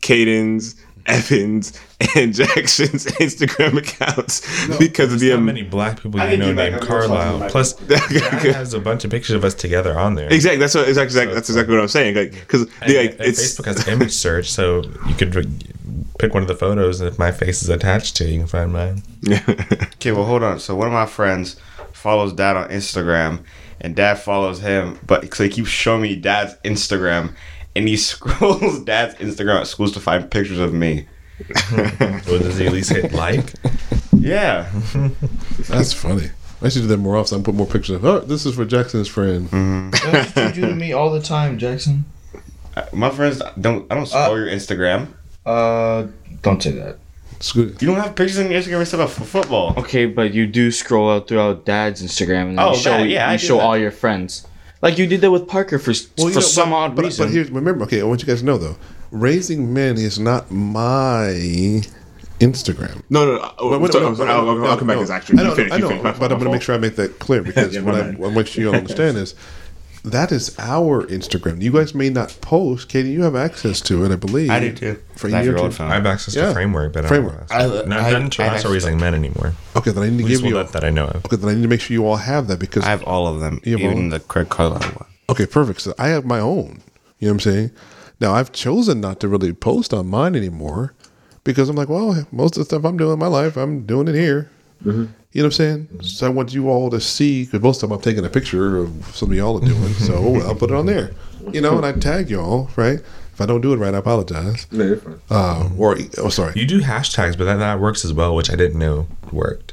Caden's. 0.00 0.74
Evans 1.06 1.78
and 2.16 2.34
Jackson's 2.34 3.06
Instagram 3.20 3.78
accounts 3.78 4.40
because 4.78 5.12
of 5.12 5.20
the 5.20 5.30
How 5.30 5.36
um, 5.36 5.44
many 5.44 5.62
black 5.62 6.00
people 6.02 6.20
you 6.28 6.36
know 6.36 6.52
named 6.52 6.80
Carlisle? 6.80 7.40
something 7.40 7.50
Plus, 7.50 7.72
Dad 7.74 8.00
has 8.54 8.74
a 8.74 8.80
bunch 8.80 9.04
of 9.04 9.10
pictures 9.10 9.36
of 9.36 9.44
us 9.44 9.54
together 9.54 9.98
on 9.98 10.14
there. 10.14 10.32
Exactly. 10.32 10.58
That's 10.58 10.74
what. 10.74 10.88
Exactly. 10.88 11.34
that's 11.34 11.48
exactly 11.48 11.74
what 11.74 11.82
I'm 11.82 11.88
saying. 11.88 12.16
Like, 12.16 12.32
because 12.32 12.62
And, 12.80 12.94
like, 12.94 13.16
it's 13.20 13.40
Facebook 13.40 13.66
has 13.66 13.86
image 13.88 14.12
search, 14.12 14.50
so 14.50 14.82
you 15.06 15.14
could 15.14 15.32
pick 16.18 16.34
one 16.34 16.42
of 16.42 16.48
the 16.48 16.54
photos, 16.54 17.00
and 17.00 17.08
if 17.08 17.18
my 17.18 17.32
face 17.32 17.62
is 17.62 17.68
attached 17.68 18.16
to 18.16 18.24
it, 18.24 18.30
you 18.30 18.38
can 18.38 18.46
find 18.46 18.72
mine. 18.72 19.02
Okay, 19.28 20.12
well, 20.12 20.24
hold 20.24 20.42
on. 20.42 20.60
So 20.60 20.74
one 20.74 20.86
of 20.86 20.92
my 20.92 21.06
friends 21.06 21.56
follows 21.92 22.32
dad 22.32 22.56
on 22.56 22.68
Instagram, 22.70 23.44
and 23.80 23.96
dad 23.96 24.14
follows 24.14 24.60
him, 24.60 24.98
but 25.06 25.32
so 25.34 25.44
he 25.44 25.50
keeps 25.50 25.68
showing 25.68 26.02
me 26.02 26.16
dad's 26.16 26.54
Instagram, 26.64 27.34
and 27.76 27.88
he 27.88 27.96
scrolls 28.08 28.80
dad's 28.80 29.14
Instagram 29.16 29.60
at 29.60 29.66
schools 29.66 29.92
to 29.92 30.00
find 30.00 30.30
pictures 30.30 30.58
of 30.58 30.72
me. 30.74 31.06
Well, 31.72 32.38
does 32.38 32.58
he 32.58 32.66
at 32.66 32.72
least 32.72 32.90
hit 32.90 33.12
like? 33.12 33.52
Yeah. 34.12 34.70
That's 35.68 35.92
funny. 35.92 36.28
I 36.60 36.68
should 36.68 36.82
do 36.82 36.88
that 36.88 36.98
more 36.98 37.16
often. 37.16 37.40
I 37.40 37.42
put 37.42 37.54
more 37.56 37.66
pictures 37.66 37.96
of. 37.96 38.04
Oh, 38.04 38.20
this 38.20 38.46
is 38.46 38.54
for 38.54 38.64
Jackson's 38.64 39.08
friend. 39.08 39.48
That's 39.50 40.36
what 40.36 40.54
you 40.56 40.62
do 40.62 40.68
to 40.68 40.74
me 40.76 40.92
all 40.92 41.10
the 41.10 41.20
time, 41.20 41.58
Jackson. 41.58 42.04
Uh, 42.76 42.84
My 42.92 43.10
friends 43.10 43.42
don't. 43.60 43.90
I 43.90 43.96
don't 43.96 44.06
scroll 44.06 44.38
your 44.38 44.46
Instagram. 44.46 45.08
Uh, 45.44 46.06
don't 46.42 46.62
say 46.62 46.70
that. 46.72 46.98
You 47.56 47.70
don't 47.88 47.96
have 47.96 48.14
pictures 48.14 48.38
on 48.38 48.48
your 48.50 48.60
Instagram 48.60 48.82
except 48.82 49.10
for 49.10 49.24
football. 49.24 49.74
Okay, 49.78 50.06
but 50.06 50.32
you 50.32 50.46
do 50.46 50.70
scroll 50.70 51.10
out 51.10 51.26
throughout 51.26 51.64
Dad's 51.64 52.00
Instagram 52.04 52.50
and 52.50 52.58
then 52.58 52.64
Oh, 52.68 52.70
you 52.74 52.78
show 52.78 52.90
that, 52.98 53.08
yeah, 53.08 53.28
I 53.28 53.32
you 53.32 53.38
do 53.40 53.46
show 53.48 53.56
that. 53.56 53.64
all 53.64 53.76
your 53.76 53.90
friends. 53.90 54.46
Like 54.82 54.98
you 54.98 55.06
did 55.06 55.20
that 55.20 55.30
with 55.30 55.46
Parker 55.48 55.78
for 55.78 55.92
s 55.92 56.08
Well, 56.18 56.26
you 56.28 56.32
for 56.34 56.40
know, 56.40 56.46
some 56.46 56.70
but, 56.70 56.76
odd 56.76 56.96
but, 56.96 57.04
reason. 57.04 57.26
But 57.26 57.32
here's 57.32 57.50
remember, 57.50 57.84
okay, 57.84 58.00
I 58.00 58.04
want 58.04 58.20
you 58.20 58.26
guys 58.26 58.40
to 58.40 58.46
know 58.46 58.58
though, 58.58 58.76
raising 59.12 59.72
men 59.72 59.96
is 59.96 60.18
not 60.18 60.50
my 60.50 61.82
Instagram. 62.40 63.02
no, 63.08 63.24
no. 63.24 63.36
no. 63.36 63.40
Uh, 63.42 63.68
wait, 63.70 63.80
wait, 63.80 63.92
so- 63.92 64.00
no, 64.00 64.12
no, 64.12 64.24
I'll, 64.24 64.44
no, 64.56 64.64
I'll 64.66 64.76
come 64.76 64.88
back 64.88 64.96
no. 64.96 65.02
to 65.02 65.06
this. 65.06 65.10
Actually, 65.10 65.38
I 65.38 65.42
You 65.42 65.48
know, 65.48 65.54
finish, 65.54 65.72
I 65.72 65.76
you 65.76 65.82
know, 65.82 65.88
finish. 65.88 66.02
My 66.02 66.10
but 66.10 66.18
fault, 66.18 66.32
I'm 66.32 66.38
going 66.38 66.50
to 66.50 66.56
make 66.56 66.62
sure 66.62 66.74
I 66.74 66.78
make 66.78 66.96
that 66.96 67.18
clear 67.20 67.42
because 67.48 67.74
Yeah, 67.74 67.82
what 67.82 67.94
I, 67.94 68.10
what 68.10 68.32
I 68.32 68.34
want 68.34 68.56
you 68.56 68.70
to 68.72 68.76
understand 68.78 69.16
is 69.18 69.34
that 70.04 70.32
is 70.32 70.56
our 70.58 71.04
Instagram. 71.06 71.62
You 71.62 71.72
guys 71.72 71.94
may 71.94 72.10
not 72.10 72.36
post. 72.40 72.88
Katie, 72.88 73.10
you 73.10 73.22
have 73.22 73.36
access 73.36 73.80
to 73.82 74.04
it, 74.04 74.10
I 74.12 74.16
believe. 74.16 74.50
I 74.50 74.58
do 74.60 74.72
too. 74.72 75.02
For 75.16 75.28
I 75.28 75.30
have 75.30 75.44
your 75.44 75.54
your 75.54 75.64
old 75.64 75.74
phone. 75.74 75.90
I 75.90 75.94
have 75.94 76.06
access 76.06 76.34
Yeah. 76.34 76.46
to 76.48 76.52
Framework, 76.52 76.92
but 76.92 77.04
Framework. 77.06 77.46
I 77.50 77.58
don't 77.62 77.70
have 77.70 77.72
I- 77.72 77.76
access. 77.78 77.88
Not, 77.88 77.98
I- 78.00 78.10
not 78.10 78.10
to 78.10 78.16
I 78.24 78.28
Toronto 78.28 78.42
access 78.56 78.70
Raising 78.72 78.98
Men 78.98 79.14
anymore. 79.14 79.52
Okay, 79.76 79.90
then 79.92 80.02
I 80.02 80.08
need 80.10 80.18
to 80.22 80.28
give 80.28 80.40
you. 80.44 80.54
that, 80.54 80.72
that 80.72 80.82
I 80.84 80.90
know 80.90 81.06
of. 81.06 81.24
okay, 81.26 81.36
then 81.36 81.48
I 81.48 81.54
need 81.54 81.62
to 81.62 81.68
make 81.68 81.80
sure 81.80 81.94
you 81.94 82.06
all 82.06 82.16
have 82.16 82.48
that 82.48 82.58
because 82.58 82.84
I 82.84 82.88
have 82.90 83.04
all 83.04 83.26
of 83.28 83.40
them, 83.40 83.60
You 83.64 83.78
have 83.78 83.80
even 83.92 84.04
all? 84.04 84.10
the 84.10 84.20
Craig 84.20 84.48
Carlisle 84.48 84.80
one. 84.90 85.06
Okay, 85.30 85.46
perfect. 85.46 85.80
So 85.82 85.94
I 85.98 86.08
have 86.08 86.24
my 86.24 86.40
own. 86.40 86.82
You 87.20 87.28
know 87.28 87.34
what 87.34 87.46
I'm 87.46 87.52
saying? 87.52 87.70
Now 88.20 88.34
I've 88.34 88.50
chosen 88.52 89.00
not 89.00 89.20
to 89.20 89.28
really 89.28 89.52
post 89.52 89.94
on 89.94 90.08
mine 90.08 90.34
anymore 90.34 90.94
because 91.44 91.68
I'm 91.68 91.76
like, 91.76 91.88
well, 91.88 92.26
most 92.32 92.56
of 92.56 92.60
the 92.60 92.64
stuff 92.64 92.84
I'm 92.84 92.96
doing 92.96 93.12
in 93.12 93.18
my 93.20 93.28
life, 93.28 93.56
I'm 93.56 93.86
doing 93.86 94.08
it 94.08 94.14
here. 94.16 94.50
Mm-hmm. 94.84 95.12
You 95.32 95.42
know 95.42 95.46
what 95.46 95.60
I'm 95.60 95.88
saying? 95.88 96.02
So 96.02 96.26
I 96.26 96.28
want 96.28 96.52
you 96.52 96.68
all 96.68 96.90
to 96.90 97.00
see 97.00 97.44
because 97.44 97.62
most 97.62 97.82
of 97.82 97.88
them 97.88 97.96
I'm 97.96 98.02
taking 98.02 98.24
a 98.24 98.28
picture 98.28 98.76
of 98.76 98.90
something 99.14 99.36
y'all 99.36 99.62
are 99.62 99.66
doing. 99.66 99.92
so 99.94 100.36
I'll 100.42 100.54
put 100.54 100.70
it 100.70 100.76
on 100.76 100.86
there. 100.86 101.12
You 101.52 101.60
know, 101.60 101.76
and 101.76 101.86
I 101.86 101.92
tag 101.92 102.30
y'all, 102.30 102.70
right? 102.76 103.00
If 103.32 103.40
I 103.40 103.46
don't 103.46 103.62
do 103.62 103.72
it 103.72 103.78
right, 103.78 103.94
I 103.94 103.98
apologize. 103.98 104.66
No, 104.70 104.84
you're 104.84 104.96
fine. 104.98 105.20
Uh, 105.30 105.70
or 105.78 105.96
oh, 106.18 106.28
sorry. 106.28 106.52
You 106.54 106.66
do 106.66 106.82
hashtags, 106.82 107.38
but 107.38 107.44
that, 107.44 107.56
that 107.56 107.80
works 107.80 108.04
as 108.04 108.12
well, 108.12 108.34
which 108.34 108.50
I 108.50 108.56
didn't 108.56 108.78
know 108.78 109.06
worked. 109.32 109.72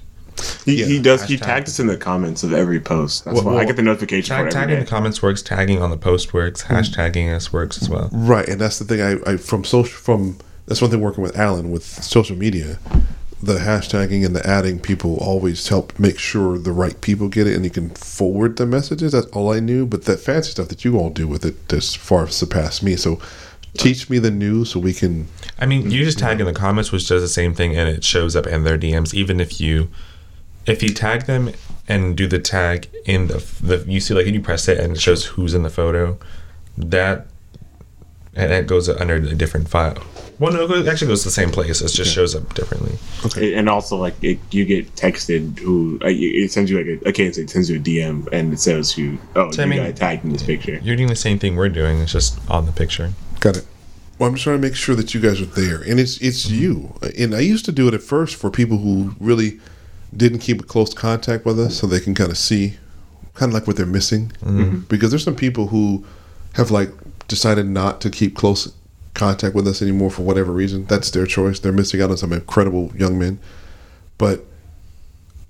He, 0.64 0.80
Yeah, 0.80 0.86
he 0.86 1.02
does. 1.02 1.24
He 1.24 1.36
hashtag. 1.36 1.42
tagged 1.42 1.68
us 1.68 1.80
in 1.82 1.88
the 1.88 1.98
comments 1.98 2.44
of 2.44 2.54
every 2.54 2.80
post. 2.80 3.26
That's 3.26 3.44
Well, 3.44 3.56
why 3.56 3.62
I 3.62 3.66
get 3.66 3.76
the 3.76 3.82
notification 3.82 4.34
Tag, 4.34 4.46
for 4.46 4.52
tagging 4.52 4.70
every 4.72 4.80
in 4.80 4.86
the 4.86 4.90
comments 4.90 5.22
works. 5.22 5.42
Tagging 5.42 5.82
on 5.82 5.90
the 5.90 5.98
post 5.98 6.34
works. 6.34 6.64
Hashtagging 6.64 7.36
us 7.36 7.52
works 7.52 7.82
as 7.82 7.90
well. 7.90 8.10
Right, 8.14 8.48
and 8.48 8.62
that's 8.62 8.80
the 8.80 8.86
thing. 8.86 9.02
I, 9.02 9.34
I 9.34 9.38
from 9.38 9.66
social 9.66 9.98
from 9.98 10.38
that's 10.68 10.82
one 10.82 10.92
thing 10.92 11.02
working 11.02 11.24
with 11.24 11.38
Alan 11.38 11.72
with 11.72 11.84
social 11.84 12.38
media. 12.38 12.80
The 13.42 13.60
hashtagging 13.60 14.26
and 14.26 14.36
the 14.36 14.46
adding 14.46 14.80
people 14.80 15.18
always 15.18 15.68
help 15.70 15.98
make 15.98 16.20
sure 16.20 16.58
the 16.58 16.74
right 16.74 17.00
people 17.00 17.30
get 17.30 17.48
it, 17.48 17.56
and 17.56 17.64
you 17.64 17.72
can 17.72 17.90
forward 17.92 18.58
the 18.58 18.66
messages. 18.66 19.14
That's 19.14 19.28
all 19.28 19.54
I 19.54 19.60
knew, 19.60 19.86
but 19.86 20.06
that 20.06 20.20
fancy 20.20 20.52
stuff 20.52 20.68
that 20.68 20.84
you 20.84 20.98
all 20.98 21.10
do 21.10 21.28
with 21.28 21.46
it 21.46 21.70
just 21.70 21.98
far 21.98 22.28
surpassed 22.28 22.84
me. 22.84 22.98
So, 22.98 23.20
teach 23.78 24.10
me 24.10 24.20
the 24.20 24.32
new 24.32 24.66
so 24.66 24.80
we 24.80 24.94
can. 24.94 25.28
I 25.58 25.66
mean, 25.66 25.90
you 25.90 26.04
just 26.04 26.20
tag 26.20 26.40
in 26.40 26.46
the 26.46 26.54
comments, 26.54 26.92
which 26.92 27.08
does 27.08 27.22
the 27.22 27.30
same 27.30 27.54
thing, 27.54 27.76
and 27.76 27.88
it 27.88 28.04
shows 28.04 28.36
up 28.36 28.46
in 28.46 28.64
their 28.64 28.78
DMs. 28.78 29.14
Even 29.14 29.40
if 29.40 29.62
you, 29.62 29.90
if 30.66 30.84
you 30.84 30.90
tag 30.90 31.26
them 31.26 31.52
and 31.88 32.16
do 32.16 32.28
the 32.28 32.40
tag 32.40 32.90
in 33.06 33.28
the 33.28 33.38
the 33.62 33.86
you 33.92 34.00
see 34.00 34.14
like 34.14 34.28
you 34.28 34.42
press 34.42 34.68
it 34.68 34.78
and 34.80 34.94
it 34.94 35.02
shows 35.02 35.26
who's 35.26 35.54
in 35.54 35.64
the 35.64 35.70
photo, 35.70 36.18
that 36.78 37.28
and 38.36 38.52
it 38.52 38.68
goes 38.68 38.88
under 38.90 39.16
a 39.16 39.36
different 39.36 39.70
file. 39.70 39.98
Well, 40.40 40.54
no, 40.54 40.62
it 40.72 40.88
actually 40.88 41.08
goes 41.10 41.24
to 41.24 41.28
the 41.28 41.34
same 41.34 41.50
place. 41.52 41.82
It 41.82 41.90
just 41.90 42.14
shows 42.14 42.34
up 42.36 42.54
differently. 42.54 42.98
It- 43.42 43.54
and 43.58 43.68
also 43.68 43.98
like 43.98 44.16
it, 44.24 44.40
you 44.52 44.64
get 44.66 44.96
texted 44.96 45.60
who 45.60 46.00
uh, 46.02 46.08
it 46.08 46.52
sends 46.52 46.72
you 46.72 46.78
like 46.78 47.02
a 47.04 47.10
okay, 47.10 47.26
it 47.26 47.50
sends 47.50 47.70
you 47.70 47.78
a 47.78 47.80
DM 47.80 48.28
and 48.32 48.54
it 48.54 48.60
says 48.60 48.92
who 48.94 49.18
oh 49.36 49.52
So, 49.52 49.62
I 49.62 49.66
you 49.66 49.72
mean- 49.72 49.84
got 49.84 49.96
tagged 49.98 50.24
in 50.24 50.32
this 50.32 50.44
picture. 50.44 50.80
You're 50.82 50.96
doing 50.96 51.10
the 51.10 51.16
same 51.16 51.40
thing 51.40 51.56
we're 51.56 51.70
doing. 51.70 52.00
It's 52.00 52.14
just 52.14 52.40
on 52.50 52.66
the 52.66 52.72
picture. 52.72 53.12
Got 53.42 53.58
it. 53.58 53.66
Well, 54.18 54.28
I'm 54.30 54.36
just 54.36 54.44
trying 54.44 54.62
to 54.62 54.68
make 54.68 54.76
sure 54.76 54.96
that 54.96 55.14
you 55.14 55.22
guys 55.22 55.40
are 55.42 55.46
there, 55.46 55.82
and 55.82 56.00
it's 56.00 56.18
it's 56.22 56.50
you. 56.50 56.94
And 57.18 57.34
I 57.34 57.40
used 57.40 57.64
to 57.66 57.72
do 57.72 57.88
it 57.88 57.94
at 57.94 58.02
first 58.02 58.36
for 58.36 58.50
people 58.52 58.78
who 58.78 59.16
really 59.20 59.60
didn't 60.16 60.40
keep 60.40 60.60
a 60.62 60.64
close 60.66 60.94
contact 60.94 61.46
with 61.46 61.58
us, 61.60 61.78
so 61.78 61.88
they 61.88 62.00
can 62.02 62.16
kind 62.16 62.30
of 62.32 62.38
see, 62.38 62.76
kind 63.34 63.50
of 63.50 63.54
like 63.54 63.66
what 63.68 63.76
they're 63.78 63.86
missing. 63.86 64.32
Because 64.90 65.12
there's 65.12 65.24
some 65.24 65.36
people 65.38 65.68
who 65.68 66.04
have 66.54 66.70
like 66.70 66.92
decided 67.30 67.68
not 67.68 68.02
to 68.02 68.10
keep 68.10 68.36
close 68.36 68.74
contact 69.14 69.56
with 69.56 69.68
us 69.68 69.82
anymore 69.82 70.10
for 70.10 70.24
whatever 70.24 70.52
reason. 70.52 70.86
That's 70.86 71.12
their 71.12 71.26
choice. 71.26 71.60
They're 71.60 71.72
missing 71.72 72.02
out 72.02 72.10
on 72.10 72.18
some 72.18 72.34
incredible 72.34 72.92
young 72.96 73.18
men. 73.18 73.40
But 74.18 74.46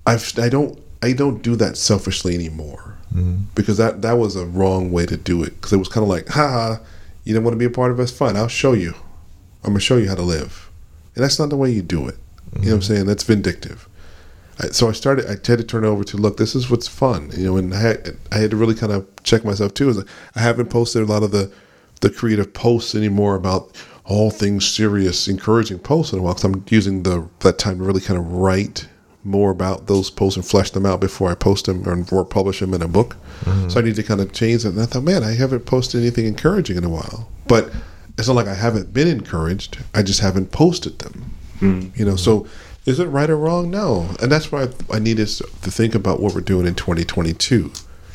I've 0.06 0.38
I 0.38 0.48
don't 0.48 0.78
I 1.02 1.12
don't 1.12 1.42
do 1.42 1.56
that 1.56 1.76
selfishly 1.76 2.34
anymore 2.34 2.96
mm-hmm. 3.14 3.44
because 3.54 3.76
that 3.78 4.02
that 4.02 4.14
was 4.14 4.36
a 4.36 4.46
wrong 4.46 4.92
way 4.92 5.06
to 5.06 5.16
do 5.16 5.42
it. 5.42 5.54
Because 5.54 5.72
it 5.72 5.78
was 5.78 5.88
kind 5.88 6.02
of 6.02 6.08
like 6.08 6.28
haha 6.28 6.76
you 7.24 7.34
don't 7.34 7.44
want 7.44 7.52
to 7.52 7.58
be 7.58 7.64
a 7.66 7.70
part 7.70 7.90
of 7.90 8.00
us? 8.00 8.10
Fine 8.10 8.36
I'll 8.36 8.48
show 8.48 8.72
you. 8.72 8.94
I'm 9.62 9.70
gonna 9.70 9.80
show 9.80 9.96
you 9.96 10.08
how 10.08 10.14
to 10.14 10.22
live. 10.22 10.70
And 11.14 11.24
that's 11.24 11.38
not 11.38 11.50
the 11.50 11.56
way 11.56 11.70
you 11.70 11.82
do 11.82 12.08
it. 12.08 12.16
You 12.54 12.60
know 12.60 12.66
what 12.66 12.72
I'm 12.72 12.80
mm-hmm. 12.80 12.80
saying? 12.80 13.06
That's 13.06 13.24
vindictive. 13.24 13.88
I, 14.58 14.68
so 14.68 14.88
I 14.88 14.92
started 14.92 15.26
I 15.26 15.30
had 15.30 15.44
to 15.44 15.64
turn 15.64 15.84
it 15.84 15.88
over 15.88 16.04
to 16.04 16.16
look 16.16 16.36
this 16.36 16.54
is 16.54 16.70
what's 16.70 16.88
fun 16.88 17.30
you 17.34 17.46
know 17.46 17.56
and 17.56 17.72
I 17.72 17.80
had, 17.80 18.16
I 18.30 18.38
had 18.38 18.50
to 18.50 18.56
really 18.56 18.74
kind 18.74 18.92
of 18.92 19.06
check 19.22 19.44
myself 19.44 19.74
too. 19.74 19.88
Is 19.90 20.04
I 20.34 20.40
haven't 20.40 20.70
posted 20.70 21.02
a 21.02 21.06
lot 21.06 21.22
of 21.22 21.30
the 21.30 21.52
the 22.00 22.10
creative 22.10 22.52
posts 22.52 22.94
anymore 22.94 23.34
about 23.34 23.70
all 24.04 24.30
things 24.30 24.66
serious 24.66 25.28
encouraging 25.28 25.78
posts 25.78 26.12
in 26.12 26.18
a 26.18 26.22
while 26.22 26.34
because 26.34 26.44
I'm 26.44 26.64
using 26.68 27.02
the 27.02 27.28
that 27.40 27.58
time 27.58 27.78
to 27.78 27.84
really 27.84 28.00
kind 28.00 28.18
of 28.18 28.32
write 28.32 28.88
more 29.22 29.50
about 29.50 29.86
those 29.86 30.10
posts 30.10 30.36
and 30.36 30.46
flesh 30.46 30.70
them 30.70 30.86
out 30.86 31.00
before 31.00 31.30
I 31.30 31.34
post 31.34 31.66
them 31.66 31.86
or, 31.86 32.24
publish 32.24 32.60
them 32.60 32.72
in 32.72 32.82
a 32.82 32.88
book. 32.88 33.16
Mm-hmm. 33.44 33.68
So 33.68 33.80
I 33.80 33.82
need 33.82 33.96
to 33.96 34.02
kind 34.02 34.20
of 34.20 34.32
change 34.32 34.64
it. 34.64 34.68
And 34.68 34.80
I 34.80 34.86
thought, 34.86 35.02
man, 35.02 35.22
I 35.22 35.34
haven't 35.34 35.66
posted 35.66 36.00
anything 36.00 36.26
encouraging 36.26 36.76
in 36.76 36.84
a 36.84 36.88
while. 36.88 37.28
But 37.46 37.70
it's 38.16 38.28
not 38.28 38.36
like 38.36 38.46
I 38.46 38.54
haven't 38.54 38.92
been 38.92 39.08
encouraged. 39.08 39.78
I 39.94 40.02
just 40.02 40.20
haven't 40.20 40.52
posted 40.52 40.98
them. 41.00 41.34
Mm-hmm. 41.60 41.98
You 41.98 42.06
know, 42.06 42.16
so 42.16 42.46
is 42.86 42.98
it 42.98 43.06
right 43.06 43.28
or 43.28 43.36
wrong? 43.36 43.70
No. 43.70 44.08
And 44.22 44.32
that's 44.32 44.50
why 44.50 44.64
I, 44.64 44.96
I 44.96 44.98
need 44.98 45.20
us 45.20 45.38
to 45.38 45.70
think 45.70 45.94
about 45.94 46.20
what 46.20 46.34
we're 46.34 46.40
doing 46.40 46.66
in 46.66 46.74
2022. 46.74 47.70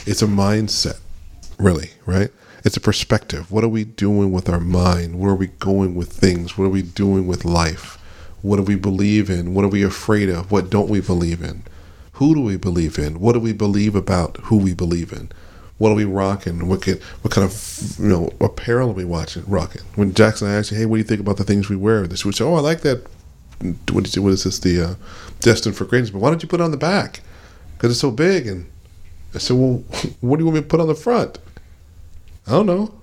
It's 0.08 0.22
a 0.22 0.28
mindset, 0.28 1.00
really, 1.60 1.92
right? 2.06 2.32
It's 2.66 2.76
a 2.76 2.82
perspective. 2.82 3.52
What 3.52 3.64
are 3.64 3.70
we 3.70 3.84
doing 3.84 4.32
with 4.32 4.50
our 4.50 4.60
mind? 4.60 5.20
Where 5.20 5.30
are 5.34 5.36
we 5.36 5.50
going 5.60 5.94
with 5.94 6.12
things? 6.12 6.58
What 6.58 6.66
are 6.66 6.70
we 6.70 6.82
doing 6.82 7.28
with 7.28 7.46
life? 7.46 8.00
What 8.42 8.56
do 8.56 8.64
we 8.64 8.74
believe 8.74 9.30
in? 9.30 9.54
What 9.54 9.64
are 9.66 9.68
we 9.70 9.84
afraid 9.84 10.30
of? 10.30 10.52
What 10.52 10.72
don't 10.72 10.90
we 10.90 11.00
believe 11.00 11.44
in? 11.44 11.62
Who 12.14 12.34
do 12.34 12.42
we 12.42 12.58
believe 12.58 12.98
in? 12.98 13.20
What 13.20 13.34
do 13.34 13.40
we 13.40 13.54
believe 13.54 13.94
about 13.94 14.38
who 14.46 14.58
we 14.58 14.74
believe 14.74 15.14
in? 15.14 15.30
What 15.78 15.92
are 15.92 15.96
we 15.96 16.06
rocking? 16.06 16.68
What 16.68 16.84
what 17.22 17.32
kind 17.32 17.46
of 17.46 18.00
you 18.00 18.08
know 18.08 18.34
apparel 18.42 18.90
are 18.90 18.94
we 18.94 19.06
watching 19.06 19.44
rocking? 19.46 19.84
When 19.94 20.16
Jackson 20.16 20.48
asked 20.48 20.72
you, 20.72 20.78
"Hey, 20.78 20.88
what 20.88 20.96
do 20.96 21.02
you 21.02 21.08
think 21.08 21.22
about 21.22 21.38
the 21.38 21.44
things 21.44 21.70
we 21.70 21.76
wear?" 21.76 22.08
This 22.08 22.26
would 22.26 22.34
say, 22.34 22.46
"Oh, 22.46 22.56
I 22.56 22.62
like 22.62 22.82
that." 22.82 23.06
What 23.92 24.08
is, 24.08 24.20
what 24.20 24.34
is 24.34 24.44
this? 24.44 24.58
The 24.58 24.82
uh, 24.82 24.96
destined 25.40 25.76
for 25.76 25.86
greatness. 25.86 26.10
But 26.10 26.20
why 26.20 26.32
don't 26.32 26.42
you 26.42 26.50
put 26.50 26.62
it 26.62 26.64
on 26.64 26.72
the 26.72 26.78
back? 26.78 27.22
Because 27.78 27.92
it's 27.92 28.00
so 28.00 28.10
big. 28.10 28.48
And 28.48 28.66
I 29.36 29.38
said, 29.38 29.56
"Well, 29.56 29.84
what 30.22 30.38
do 30.38 30.42
you 30.42 30.46
want 30.46 30.56
me 30.56 30.62
to 30.62 30.68
put 30.68 30.80
on 30.80 30.88
the 30.88 30.96
front?" 30.96 31.38
I 32.48 32.52
don't 32.52 32.66
know. 32.66 32.94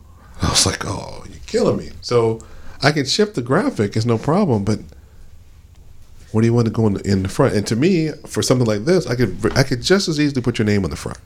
I 0.41 0.51
was 0.51 0.67
like, 0.67 0.85
"Oh, 0.85 1.25
you're 1.29 1.39
killing 1.47 1.77
me." 1.77 1.91
So 2.01 2.41
I 2.83 2.93
can 2.93 3.05
ship 3.05 3.35
the 3.35 3.43
graphic. 3.43 3.97
It's 3.97 4.07
no 4.07 4.19
problem, 4.19 4.65
but 4.65 4.81
what 6.33 6.41
do 6.41 6.47
you 6.47 6.55
want 6.55 6.67
to 6.67 6.73
go 6.73 6.87
in 6.87 6.95
the, 6.95 7.11
in 7.11 7.23
the 7.23 7.29
front? 7.29 7.55
And 7.55 7.67
to 7.67 7.77
me, 7.77 8.11
for 8.27 8.43
something 8.43 8.67
like 8.67 8.85
this, 8.85 9.07
I 9.07 9.15
could 9.15 9.57
I 9.57 9.63
could 9.63 9.83
just 9.83 10.09
as 10.09 10.19
easily 10.19 10.43
put 10.43 10.59
your 10.59 10.67
name 10.67 10.85
on 10.85 10.91
the 10.91 10.97
front, 10.97 11.19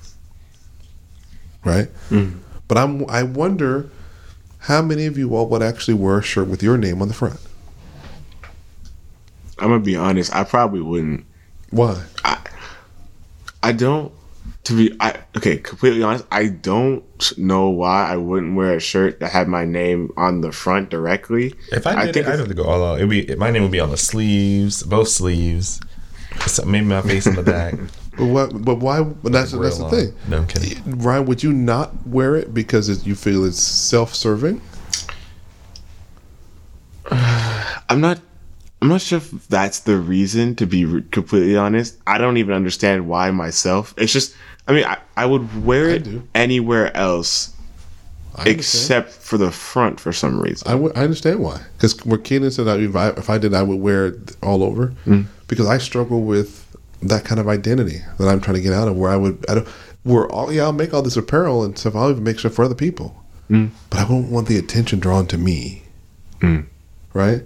right? 1.65 1.89
Mm. 2.11 2.41
But 2.69 2.79
I'm 2.79 3.09
I 3.09 3.23
wonder 3.23 3.89
how 4.61 4.83
many 4.83 5.07
of 5.07 5.17
you 5.17 5.35
all 5.37 5.49
would 5.49 5.63
actually 5.63 5.95
wear 5.95 6.19
a 6.19 6.23
shirt 6.23 6.49
with 6.49 6.63
your 6.63 6.77
name 6.77 7.01
on 7.01 7.09
the 7.09 7.15
front. 7.15 7.39
I'm 9.59 9.69
gonna 9.69 9.81
be 9.81 9.97
honest. 9.97 10.35
I 10.35 10.45
probably 10.45 10.81
wouldn't. 10.81 11.25
Why? 11.71 12.03
I 12.25 12.39
I 13.63 13.73
don't. 13.73 14.13
To 14.67 14.77
be, 14.77 14.97
I 14.99 15.17
okay. 15.37 15.59
Completely 15.59 16.03
honest, 16.03 16.25
I 16.33 16.49
don't 16.49 17.05
know 17.39 17.69
why 17.69 18.11
I 18.11 18.17
wouldn't 18.17 18.57
wear 18.57 18.75
a 18.75 18.81
shirt 18.81 19.21
that 19.21 19.31
had 19.31 19.47
my 19.47 19.65
name 19.65 20.11
on 20.17 20.41
the 20.41 20.51
front 20.51 20.91
directly. 20.91 21.55
If 21.71 21.87
I 21.87 22.07
did 22.07 22.15
think 22.15 22.27
it, 22.27 22.31
I'd 22.31 22.33
if- 22.33 22.39
have 22.41 22.49
to 22.49 22.55
go 22.55 22.65
all 22.65 22.85
out. 22.85 22.99
It'd 22.99 23.09
be 23.09 23.33
my 23.37 23.53
name 23.53 23.63
would 23.63 23.71
be 23.71 23.79
on 23.79 23.91
the 23.91 23.97
sleeves, 23.97 24.83
both 24.83 25.07
sleeves. 25.07 25.81
So 26.49 26.65
maybe 26.65 26.85
my 26.87 27.01
face 27.03 27.29
on 27.29 27.37
the 27.37 27.45
back. 27.45 27.75
But 28.17 28.27
what? 28.27 28.65
But 28.65 28.79
why? 28.79 29.03
But 29.03 29.33
that's 29.33 29.53
Real 29.53 29.63
that's 29.63 29.79
the 29.79 29.91
thing. 29.91 30.15
No, 30.27 30.39
I'm 30.39 30.47
kidding. 30.47 30.99
Ryan, 31.01 31.27
would 31.27 31.43
you 31.43 31.53
not 31.53 32.07
wear 32.07 32.35
it 32.35 32.55
because 32.55 32.89
it, 32.89 33.07
you 33.07 33.15
feel 33.15 33.45
it's 33.45 33.61
self-serving? 33.61 34.63
I'm 37.11 38.01
not. 38.01 38.19
I'm 38.83 38.89
not 38.89 39.01
sure 39.01 39.19
if 39.19 39.49
that's 39.49 39.81
the 39.81 39.97
reason. 39.97 40.55
To 40.57 40.67
be 40.67 40.85
re- 40.85 41.03
completely 41.11 41.57
honest, 41.57 41.97
I 42.07 42.19
don't 42.19 42.37
even 42.37 42.55
understand 42.55 43.09
why 43.09 43.31
myself. 43.31 43.95
It's 43.97 44.13
just. 44.13 44.35
I 44.69 44.73
mean, 44.73 44.85
I, 44.85 44.99
I 45.17 45.27
would 45.27 45.65
wear 45.65 45.91
I 45.91 45.93
it 45.95 46.05
do. 46.05 46.29
anywhere 46.35 46.95
else 46.97 47.55
except 48.45 49.11
for 49.13 49.39
the 49.39 49.51
front 49.51 49.99
for 50.01 50.13
some 50.13 50.41
reason. 50.41 50.69
I—I 50.69 51.03
understand 51.03 51.41
why. 51.41 51.63
Because 51.77 52.05
where 52.05 52.19
Keenan 52.19 52.51
said 52.51 52.67
that 52.67 52.81
if 52.81 52.95
I, 52.95 53.11
if 53.11 53.31
I 53.31 53.39
did, 53.39 53.55
I 53.55 53.63
would 53.63 53.81
wear 53.81 54.09
it 54.09 54.37
all 54.43 54.63
over. 54.63 54.93
Mm. 55.07 55.27
Because 55.49 55.67
I 55.67 55.79
struggle 55.79 56.23
with 56.23 56.77
that 57.03 57.25
kind 57.25 57.41
of 57.41 57.49
identity 57.49 58.01
that 58.19 58.29
I'm 58.29 58.41
trying 58.41 58.57
to 58.57 58.63
get 58.63 58.73
out 58.73 58.89
of. 58.89 58.97
Where 58.97 59.11
I 59.11 59.17
would, 59.17 59.45
I 59.49 59.55
don't, 59.55 59.69
where 60.03 60.27
all 60.29 60.53
yeah, 60.53 60.65
I'll 60.65 60.73
make 60.73 60.93
all 60.93 61.03
this 61.03 61.17
apparel 61.17 61.65
and 61.65 61.79
stuff. 61.79 61.95
I'll 61.97 62.11
even 62.11 62.25
make 62.25 62.39
stuff 62.39 62.55
for 62.55 62.65
other 62.65 62.75
people. 62.75 63.23
Mm. 63.51 63.71
But 63.91 64.01
I 64.01 64.05
won't 64.05 64.31
want 64.31 64.49
the 64.49 64.59
attention 64.59 64.99
drawn 64.99 65.27
to 65.29 65.39
me. 65.39 65.85
Mm. 66.41 66.67
Right? 67.15 67.43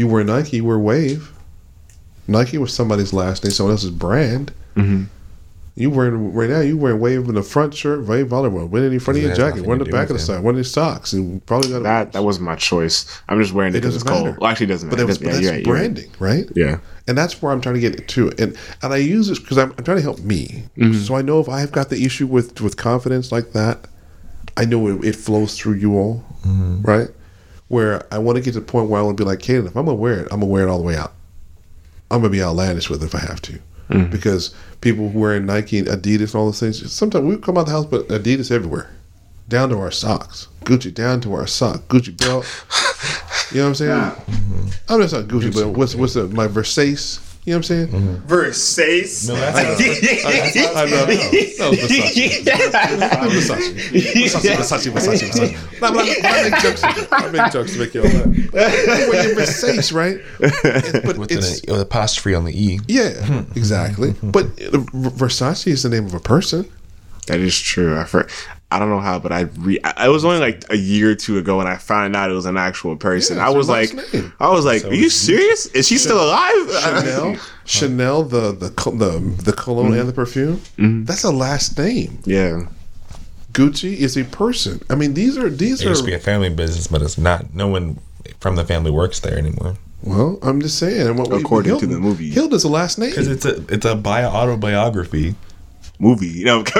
You 0.00 0.08
wear 0.08 0.24
Nike, 0.24 0.56
you 0.56 0.64
wear 0.64 0.78
Wave. 0.78 1.30
Nike 2.26 2.56
was 2.56 2.72
somebody's 2.72 3.12
last 3.12 3.44
name, 3.44 3.50
someone 3.50 3.72
else's 3.74 3.90
brand. 3.90 4.50
You 5.76 5.90
wearing 5.90 6.32
right 6.32 6.48
now? 6.48 6.60
You 6.60 6.78
wearing 6.78 7.00
Wave 7.00 7.28
in 7.28 7.34
the 7.34 7.42
front 7.42 7.74
shirt, 7.74 8.06
Wave 8.06 8.28
volleyball, 8.28 8.66
wearing 8.66 8.86
in 8.88 8.96
the 8.96 8.98
front 8.98 9.18
of 9.18 9.24
your 9.24 9.34
jacket, 9.34 9.56
nothing 9.56 9.64
wearing 9.66 9.84
the 9.84 9.90
back 9.90 10.04
of 10.04 10.16
the 10.16 10.22
him. 10.22 10.26
side, 10.26 10.42
wearing 10.42 10.56
your 10.56 10.64
socks, 10.64 11.12
and 11.12 11.44
probably 11.44 11.68
got 11.70 11.82
that 11.82 12.12
that 12.14 12.24
was 12.24 12.40
my 12.40 12.56
choice. 12.56 13.04
I'm 13.28 13.38
just 13.42 13.52
wearing 13.52 13.74
it 13.74 13.76
It 13.76 13.80
because 13.82 13.94
it's 13.94 14.04
doesn't 14.04 14.24
cold. 14.24 14.38
Well, 14.38 14.50
actually, 14.50 14.66
it 14.66 14.68
doesn't 14.70 14.88
But, 14.88 14.96
matter. 14.96 15.02
that 15.02 15.08
was, 15.08 15.18
but 15.18 15.32
that's 15.32 15.40
yeah, 15.42 15.50
you're 15.50 15.52
right, 15.52 15.66
right. 15.66 15.94
branding, 15.94 16.10
right? 16.18 16.46
Yeah. 16.56 16.78
And 17.06 17.18
that's 17.18 17.42
where 17.42 17.52
I'm 17.52 17.60
trying 17.60 17.74
to 17.74 17.80
get 17.82 18.08
to. 18.08 18.30
And 18.38 18.56
and 18.82 18.94
I 18.94 18.96
use 18.96 19.28
this 19.28 19.38
because 19.38 19.58
I'm, 19.58 19.72
I'm 19.76 19.84
trying 19.84 19.98
to 19.98 20.02
help 20.02 20.20
me. 20.20 20.64
Mm-hmm. 20.78 20.94
So 20.94 21.14
I 21.14 21.20
know 21.20 21.40
if 21.40 21.48
I 21.50 21.60
have 21.60 21.72
got 21.72 21.90
the 21.90 22.02
issue 22.06 22.26
with 22.26 22.58
with 22.62 22.78
confidence 22.78 23.30
like 23.30 23.52
that, 23.52 23.86
I 24.56 24.64
know 24.64 24.86
it, 24.88 25.04
it 25.04 25.16
flows 25.16 25.58
through 25.58 25.74
you 25.74 25.96
all, 25.98 26.24
right? 26.82 27.08
Where 27.70 28.04
I 28.12 28.18
want 28.18 28.36
to 28.36 28.42
get 28.42 28.54
to 28.54 28.60
the 28.60 28.66
point 28.66 28.90
where 28.90 29.00
I 29.00 29.04
want 29.04 29.16
to 29.16 29.24
be 29.24 29.28
like, 29.28 29.38
Kaden, 29.38 29.66
if 29.68 29.76
I'm 29.76 29.84
gonna 29.84 29.94
wear 29.94 30.20
it, 30.20 30.28
I'm 30.32 30.40
gonna 30.40 30.46
wear 30.46 30.66
it 30.66 30.68
all 30.68 30.78
the 30.78 30.84
way 30.84 30.96
out. 30.96 31.12
I'm 32.10 32.20
gonna 32.20 32.30
be 32.30 32.42
outlandish 32.42 32.90
with 32.90 33.02
it 33.02 33.06
if 33.06 33.14
I 33.14 33.20
have 33.20 33.40
to, 33.42 33.52
mm-hmm. 33.52 34.10
because 34.10 34.52
people 34.80 35.08
who 35.08 35.20
wearing 35.20 35.46
Nike 35.46 35.78
and 35.78 35.86
Adidas 35.86 36.32
and 36.32 36.34
all 36.34 36.46
those 36.46 36.58
things. 36.58 36.92
Sometimes 36.92 37.24
we 37.24 37.36
come 37.38 37.56
out 37.56 37.66
the 37.66 37.72
house, 37.72 37.86
but 37.86 38.08
Adidas 38.08 38.50
everywhere, 38.50 38.90
down 39.48 39.68
to 39.68 39.78
our 39.78 39.92
socks, 39.92 40.48
Gucci 40.64 40.92
down 40.92 41.20
to 41.20 41.32
our 41.32 41.46
sock, 41.46 41.82
Gucci 41.82 42.16
belt. 42.18 42.44
You 43.52 43.58
know 43.58 43.62
what 43.64 43.68
I'm 43.68 43.74
saying? 43.74 44.12
I'm 44.88 45.00
just 45.00 45.14
not 45.14 45.24
Gucci, 45.24 45.54
but 45.54 45.68
what's 45.70 45.94
what's 45.94 46.14
the, 46.14 46.26
my 46.28 46.48
Versace? 46.48 47.29
You 47.44 47.52
know 47.54 47.58
what 47.58 47.70
I'm 47.70 47.90
saying? 47.90 48.22
Versace. 48.26 49.28
No, 49.28 49.34
that's 49.34 49.58
I 49.58 49.62
know. 49.64 50.72
I 50.76 50.84
know. 50.84 51.06
That 51.06 53.18
was 53.22 53.48
Versace. 53.48 53.60
Versace. 53.60 54.14
Versace, 54.14 54.56
Versace, 54.56 54.90
Versace, 54.92 55.30
Versace. 55.30 55.80
But 55.80 55.90
I, 55.96 55.98
I 56.28 56.30
make 56.50 56.60
jokes. 56.60 56.82
I 57.12 57.30
make 57.30 57.52
jokes 57.52 57.72
to 57.72 57.78
make 57.78 57.94
you 57.94 58.02
all 58.02 58.08
laugh. 58.08 58.26
When 58.26 59.24
you're 59.24 59.36
Versace, 59.36 59.92
right? 59.94 60.18
It- 60.40 61.02
but 61.04 61.16
with 61.16 61.32
it's 61.32 61.60
an 61.62 61.72
with 61.72 61.80
apostrophe 61.80 62.34
on 62.34 62.44
the 62.44 62.52
e. 62.52 62.80
yeah, 62.88 63.44
exactly. 63.56 64.14
But 64.22 64.46
uh, 64.46 64.84
Versace 64.92 65.66
is 65.66 65.82
the 65.82 65.88
name 65.88 66.04
of 66.06 66.14
a 66.14 66.20
person. 66.20 66.70
That 67.26 67.40
is 67.40 67.58
true. 67.58 67.98
I 67.98 68.04
for, 68.04 68.26
I 68.72 68.78
don't 68.78 68.88
know 68.90 69.00
how, 69.00 69.18
but 69.18 69.32
I 69.32 69.40
re, 69.58 69.80
I, 69.82 70.06
it 70.06 70.10
was 70.10 70.24
only 70.24 70.38
like 70.38 70.64
a 70.70 70.76
year 70.76 71.10
or 71.10 71.14
two 71.16 71.38
ago 71.38 71.58
when 71.58 71.66
I 71.66 71.76
found 71.76 72.14
out 72.14 72.30
it 72.30 72.34
was 72.34 72.46
an 72.46 72.56
actual 72.56 72.96
person. 72.96 73.36
Yeah, 73.36 73.46
I 73.48 73.50
was 73.50 73.66
her 73.66 73.72
like, 73.72 73.92
last 73.94 74.14
name. 74.14 74.32
I 74.38 74.50
was 74.50 74.64
like, 74.64 74.82
So 74.82 74.90
are 74.90 74.94
you 74.94 75.10
serious? 75.10 75.66
Is 75.66 75.88
she 75.88 75.98
still 75.98 76.22
alive? 76.22 76.70
Chanel, 76.80 77.36
Chanel, 77.64 78.22
the 78.22 78.52
the 78.52 78.68
the 78.68 79.42
the 79.44 79.52
cologne 79.52 79.90
mm-hmm. 79.90 80.00
and 80.00 80.08
the 80.08 80.12
perfume. 80.12 80.56
Mm-hmm. 80.78 81.04
That's 81.04 81.24
a 81.24 81.30
last 81.32 81.78
name. 81.78 82.18
yeah. 82.24 82.66
Gucci 83.52 83.96
is 83.96 84.16
a 84.16 84.22
person. 84.24 84.80
I 84.88 84.94
mean, 84.94 85.14
these 85.14 85.36
are 85.36 85.50
these 85.50 85.82
It 85.82 85.88
used 85.88 86.02
to 86.02 86.06
be 86.06 86.14
a 86.14 86.20
family 86.20 86.50
business, 86.50 86.86
but 86.86 87.02
it's 87.02 87.18
not. 87.18 87.52
No 87.52 87.66
one 87.66 87.98
from 88.38 88.54
the 88.54 88.64
family 88.64 88.92
works 88.92 89.18
there 89.20 89.36
anymore. 89.36 89.74
Well, 90.02 90.38
I'm 90.42 90.60
just 90.60 90.78
saying. 90.78 91.08
and 91.08 91.18
What 91.18 91.30
we- 91.30 91.38
According 91.40 91.64
to 91.72 91.78
Hilton- 91.80 91.90
the 91.90 91.98
movie. 91.98 92.30
Hilda's 92.30 92.62
a 92.62 92.68
last 92.68 92.98
name. 92.98 93.10
Because 93.10 93.26
it's 93.26 93.44
a 93.44 93.56
it's 93.68 93.84
a 93.84 93.96
bio 93.96 94.28
autobiography. 94.28 95.34
Movie. 96.00 96.42
No, 96.44 96.62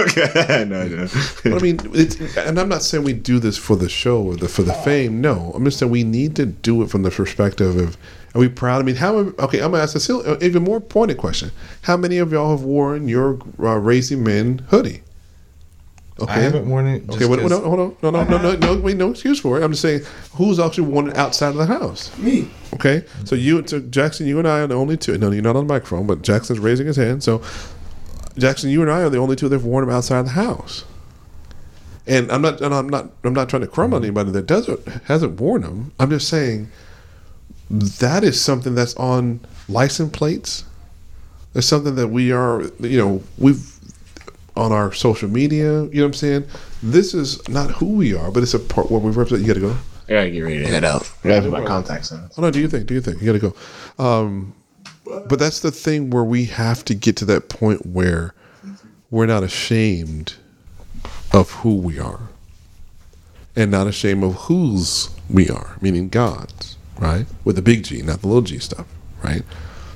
no, 0.65 0.89
no. 0.89 1.09
But 1.45 1.53
I 1.53 1.59
mean, 1.59 1.79
it's, 1.93 2.37
and 2.37 2.59
I'm 2.59 2.69
not 2.69 2.83
saying 2.83 3.05
we 3.05 3.13
do 3.13 3.39
this 3.39 3.57
for 3.59 3.77
the 3.77 3.89
show 3.89 4.23
or 4.23 4.37
the 4.37 4.49
for 4.49 4.63
the 4.63 4.73
fame. 4.73 5.21
No, 5.21 5.53
I'm 5.55 5.65
just 5.65 5.79
saying 5.79 5.93
we 5.93 6.03
need 6.03 6.35
to 6.37 6.47
do 6.47 6.83
it 6.83 6.91
from 6.91 7.03
the 7.03 7.11
perspective 7.11 7.77
of 7.77 7.97
are 8.35 8.41
we 8.41 8.49
proud? 8.49 8.81
I 8.81 8.85
mean, 8.85 8.97
how? 8.97 9.17
Okay, 9.17 9.61
I'm 9.61 9.73
gonna 9.73 9.83
ask 9.83 9.95
a 9.95 10.01
sil- 10.01 10.25
even 10.43 10.65
more 10.65 10.81
pointed 10.81 11.19
question. 11.19 11.53
How 11.83 11.97
many 11.97 12.19
of 12.19 12.33
y'all 12.33 12.57
have 12.57 12.65
worn 12.65 13.07
your 13.09 13.39
uh, 13.59 13.77
Raising 13.79 14.25
Men 14.25 14.65
hoodie? 14.71 15.03
Okay. 16.21 16.33
I 16.33 16.39
haven't 16.39 16.69
worn 16.69 16.87
it. 16.87 17.09
Okay, 17.11 17.27
wait, 17.27 17.41
wait, 17.41 17.49
no, 17.49 17.61
hold 17.61 17.81
on. 17.81 17.97
No, 18.03 18.11
no, 18.11 18.25
no, 18.25 18.39
no, 18.39 18.57
no, 18.57 18.81
wait, 18.81 18.97
no 18.97 19.11
excuse 19.11 19.41
for 19.41 19.59
it. 19.59 19.65
I'm 19.65 19.73
just 19.73 19.83
saying, 19.83 20.03
who's 20.35 20.61
actually 20.61 20.87
worn 20.89 21.09
it 21.09 21.17
outside 21.17 21.49
of 21.49 21.57
the 21.57 21.67
house? 21.67 22.17
Me. 22.19 22.51
Okay, 22.75 23.05
so 23.25 23.35
you, 23.35 23.67
so 23.67 23.81
Jackson, 23.81 24.27
you 24.27 24.39
and 24.39 24.47
I 24.47 24.61
are 24.61 24.67
the 24.67 24.75
only 24.75 24.97
two. 24.99 25.17
No, 25.17 25.31
you're 25.31 25.43
not 25.43 25.57
on 25.57 25.67
the 25.67 25.73
microphone, 25.73 26.07
but 26.07 26.23
Jackson's 26.23 26.59
raising 26.59 26.87
his 26.87 26.97
hand. 26.97 27.23
So, 27.23 27.43
Jackson, 28.37 28.71
you 28.71 28.83
and 28.83 28.91
I 28.91 29.01
are 29.03 29.11
the 29.11 29.19
only 29.19 29.37
two 29.37 29.49
that 29.49 29.57
have 29.57 29.65
worn 29.65 29.87
them 29.87 29.95
outside 29.95 30.25
the 30.27 30.31
house. 30.31 30.85
And 32.07 32.31
I'm 32.33 32.43
not, 32.43 32.61
and 32.61 32.75
I'm 32.75 32.89
not, 32.89 33.11
I'm 33.25 33.35
not 33.35 33.49
trying 33.49 33.63
to 33.63 33.69
crumb 33.69 33.95
on 33.95 34.03
anybody 34.03 34.31
that 34.33 34.47
doesn't 34.47 34.87
hasn't 35.05 35.41
worn 35.41 35.63
them. 35.63 35.93
I'm 35.99 36.11
just 36.11 36.29
saying 36.29 36.71
that 37.71 38.25
is 38.25 38.41
something 38.41 38.75
that's 38.75 38.95
on 38.97 39.41
license 39.69 40.11
plates. 40.17 40.65
It's 41.55 41.67
something 41.67 41.97
that 41.97 42.09
we 42.09 42.33
are, 42.33 42.63
you 42.81 42.99
know, 42.99 43.23
we've 43.39 43.77
on 44.57 44.73
our 44.73 44.93
social 44.93 45.29
media. 45.29 45.85
You 45.85 45.89
know 45.95 46.03
what 46.03 46.07
I'm 46.07 46.15
saying? 46.15 46.45
This 46.83 47.15
is 47.15 47.47
not 47.49 47.71
who 47.73 47.87
we 47.87 48.15
are, 48.15 48.31
but 48.31 48.43
it's 48.43 48.55
a 48.55 48.59
part 48.59 48.91
where 48.91 49.01
we 49.01 49.11
represent. 49.11 49.43
You 49.43 49.47
got 49.49 49.55
to 49.55 49.61
go. 49.61 49.77
I 50.09 50.13
gotta 50.13 50.31
get 50.31 50.41
ready 50.41 50.59
to 50.59 50.67
head 50.67 50.83
out. 50.83 51.09
I 51.23 51.29
gotta 51.29 51.43
put 51.43 51.53
my 51.53 51.65
contacts 51.65 52.11
on. 52.11 52.29
Oh 52.37 52.43
no, 52.43 52.51
do 52.51 52.59
you 52.59 52.67
think? 52.67 52.87
Do 52.87 52.95
you 52.95 53.01
think? 53.01 53.23
You 53.23 53.33
gotta 53.33 53.55
go. 53.99 54.05
Um, 54.05 54.55
but 55.27 55.39
that's 55.39 55.61
the 55.61 55.71
thing 55.71 56.11
where 56.11 56.25
we 56.25 56.47
have 56.47 56.85
to 56.87 56.95
get 56.95 57.17
to 57.17 57.25
that 57.27 57.49
point 57.49 57.87
where 57.87 58.35
we're 59.11 59.27
not 59.27 59.43
ashamed 59.43 60.35
of 61.33 61.51
who 61.51 61.77
we 61.77 61.99
are. 61.99 62.21
And 63.57 63.71
not 63.71 63.87
ashamed 63.89 64.23
of 64.23 64.35
whose 64.35 65.11
we 65.29 65.51
are, 65.51 65.77
meaning 65.81 66.09
God's, 66.09 66.77
right? 66.99 67.27
With 67.45 67.57
the 67.57 67.63
big 67.63 67.83
G, 67.83 68.01
not 68.01 68.21
the 68.21 68.29
little 68.29 68.43
G 68.43 68.59
stuff, 68.59 68.87
right? 69.25 69.43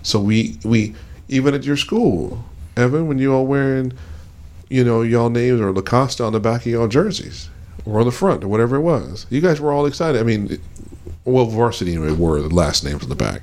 So 0.03 0.19
we 0.21 0.59
we 0.65 0.95
even 1.29 1.55
at 1.55 1.65
your 1.65 1.77
school, 1.77 2.45
Evan, 2.77 3.07
when 3.07 3.19
you 3.19 3.33
all 3.33 3.47
wearing, 3.47 3.93
you 4.69 4.83
know, 4.85 5.03
y'all 5.03 5.31
names 5.31 5.61
or 5.61 5.73
Lacoste 5.73 6.21
on 6.21 6.33
the 6.33 6.41
back 6.41 6.63
of 6.63 6.67
y'all 6.67 6.89
jerseys. 6.89 7.49
Or 7.87 8.01
on 8.01 8.07
the 8.07 8.13
front, 8.13 8.43
or 8.43 8.49
whatever 8.49 8.77
it 8.77 8.81
was. 8.81 9.27
You 9.29 9.43
guys 9.43 9.61
were 9.61 9.71
all 9.71 9.85
excited. 9.85 10.19
I 10.19 10.25
mean, 10.25 10.59
well, 11.27 11.45
varsity 11.45 11.93
anyway 11.93 12.13
were 12.13 12.41
the 12.41 12.49
last 12.49 12.83
names 12.83 13.03
on 13.03 13.11
the 13.11 13.15
back. 13.15 13.43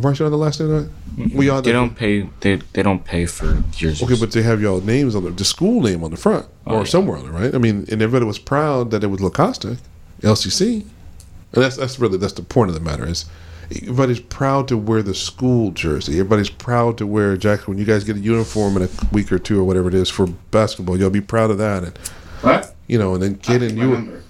Varsity 0.00 0.24
on 0.24 0.30
the 0.30 0.38
last 0.38 0.60
name. 0.60 0.90
Right? 1.16 1.34
We 1.34 1.48
all 1.48 1.62
They 1.62 1.72
don't 1.72 1.94
pay. 1.96 2.28
They 2.40 2.56
they 2.72 2.82
don't 2.82 3.04
pay 3.04 3.26
for 3.26 3.62
jerseys. 3.72 4.02
Okay, 4.02 4.18
but 4.18 4.32
they 4.32 4.42
have 4.42 4.60
y'all 4.60 4.80
names 4.80 5.14
on 5.14 5.24
the, 5.24 5.30
the 5.30 5.44
school 5.44 5.82
name 5.82 6.04
on 6.04 6.10
the 6.10 6.16
front 6.16 6.46
oh, 6.66 6.76
or 6.76 6.78
yeah. 6.80 6.84
somewhere 6.84 7.18
on 7.18 7.26
it, 7.26 7.30
right? 7.30 7.54
I 7.54 7.58
mean, 7.58 7.86
and 7.90 8.00
everybody 8.02 8.24
was 8.24 8.38
proud 8.38 8.90
that 8.92 9.02
it 9.02 9.08
was 9.08 9.20
Lacoste, 9.20 9.78
LCC, 10.22 10.82
and 10.82 11.62
that's 11.64 11.76
that's 11.76 11.98
really 11.98 12.18
that's 12.18 12.34
the 12.34 12.42
point 12.42 12.68
of 12.68 12.74
the 12.74 12.80
matter 12.80 13.06
is 13.06 13.26
everybody's 13.70 14.20
proud 14.20 14.68
to 14.68 14.76
wear 14.76 15.02
the 15.02 15.14
school 15.14 15.72
jersey. 15.72 16.12
Everybody's 16.14 16.50
proud 16.50 16.98
to 16.98 17.06
wear 17.06 17.36
Jackson. 17.36 17.72
When 17.72 17.78
you 17.78 17.84
guys 17.84 18.04
get 18.04 18.16
a 18.16 18.20
uniform 18.20 18.76
in 18.76 18.84
a 18.84 18.88
week 19.12 19.32
or 19.32 19.38
two 19.38 19.60
or 19.60 19.64
whatever 19.64 19.88
it 19.88 19.94
is 19.94 20.08
for 20.08 20.26
basketball, 20.50 20.98
you'll 20.98 21.10
be 21.10 21.20
proud 21.20 21.50
of 21.50 21.58
that, 21.58 21.84
and 21.84 21.98
What? 22.42 22.74
you 22.86 22.98
know, 22.98 23.14
and 23.14 23.22
then 23.22 23.36
Kaden, 23.36 23.76
you 23.76 24.22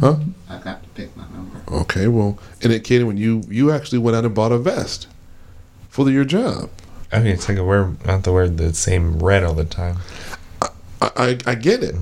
huh? 0.00 0.16
I 0.48 0.58
got 0.58 0.82
to 0.82 0.88
pick 0.90 1.16
my 1.16 1.24
number. 1.30 1.62
Okay, 1.68 2.08
well, 2.08 2.38
and 2.62 2.70
then 2.72 2.80
Kaden, 2.80 3.06
when 3.06 3.16
you 3.16 3.42
you 3.48 3.70
actually 3.70 3.98
went 3.98 4.16
out 4.16 4.24
and 4.24 4.34
bought 4.34 4.52
a 4.52 4.58
vest 4.58 5.06
for 5.94 6.10
your 6.10 6.24
job. 6.24 6.70
I 7.12 7.18
mean, 7.20 7.28
it's 7.28 7.48
like 7.48 7.56
I 7.56 7.60
wear 7.60 7.92
not 8.04 8.24
to 8.24 8.32
wear 8.32 8.48
the 8.48 8.74
same 8.74 9.20
red 9.20 9.44
all 9.44 9.54
the 9.54 9.64
time. 9.64 9.98
I, 10.60 10.68
I, 11.16 11.38
I 11.46 11.54
get 11.54 11.84
it, 11.84 11.94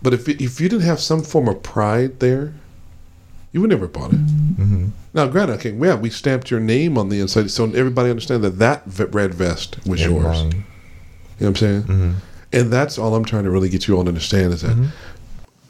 but 0.00 0.14
if 0.14 0.28
if 0.28 0.60
you 0.60 0.68
didn't 0.68 0.82
have 0.86 1.00
some 1.00 1.22
form 1.24 1.48
of 1.48 1.60
pride 1.64 2.20
there, 2.20 2.54
you 3.50 3.60
would 3.60 3.70
never 3.70 3.88
bought 3.88 4.12
it. 4.12 4.24
Mm-hmm. 4.24 4.86
Now, 5.12 5.26
granted, 5.26 5.54
okay, 5.54 5.72
yeah, 5.72 5.96
we 5.96 6.08
stamped 6.08 6.50
your 6.52 6.60
name 6.60 6.96
on 6.96 7.08
the 7.08 7.18
inside, 7.20 7.50
so 7.50 7.64
everybody 7.64 8.10
understand 8.10 8.44
that 8.44 8.58
that 8.60 8.84
v- 8.86 9.04
red 9.06 9.34
vest 9.34 9.84
was 9.86 10.00
yours. 10.04 10.22
mine. 10.24 10.50
You 10.52 10.56
know 10.58 10.62
what 11.38 11.46
I'm 11.48 11.56
saying? 11.56 11.82
Mm-hmm. 11.82 12.12
And 12.52 12.72
that's 12.72 12.98
all 12.98 13.16
I'm 13.16 13.24
trying 13.24 13.44
to 13.44 13.50
really 13.50 13.68
get 13.68 13.88
you 13.88 13.96
all 13.96 14.04
to 14.04 14.08
understand 14.08 14.52
is 14.52 14.60
that 14.62 14.76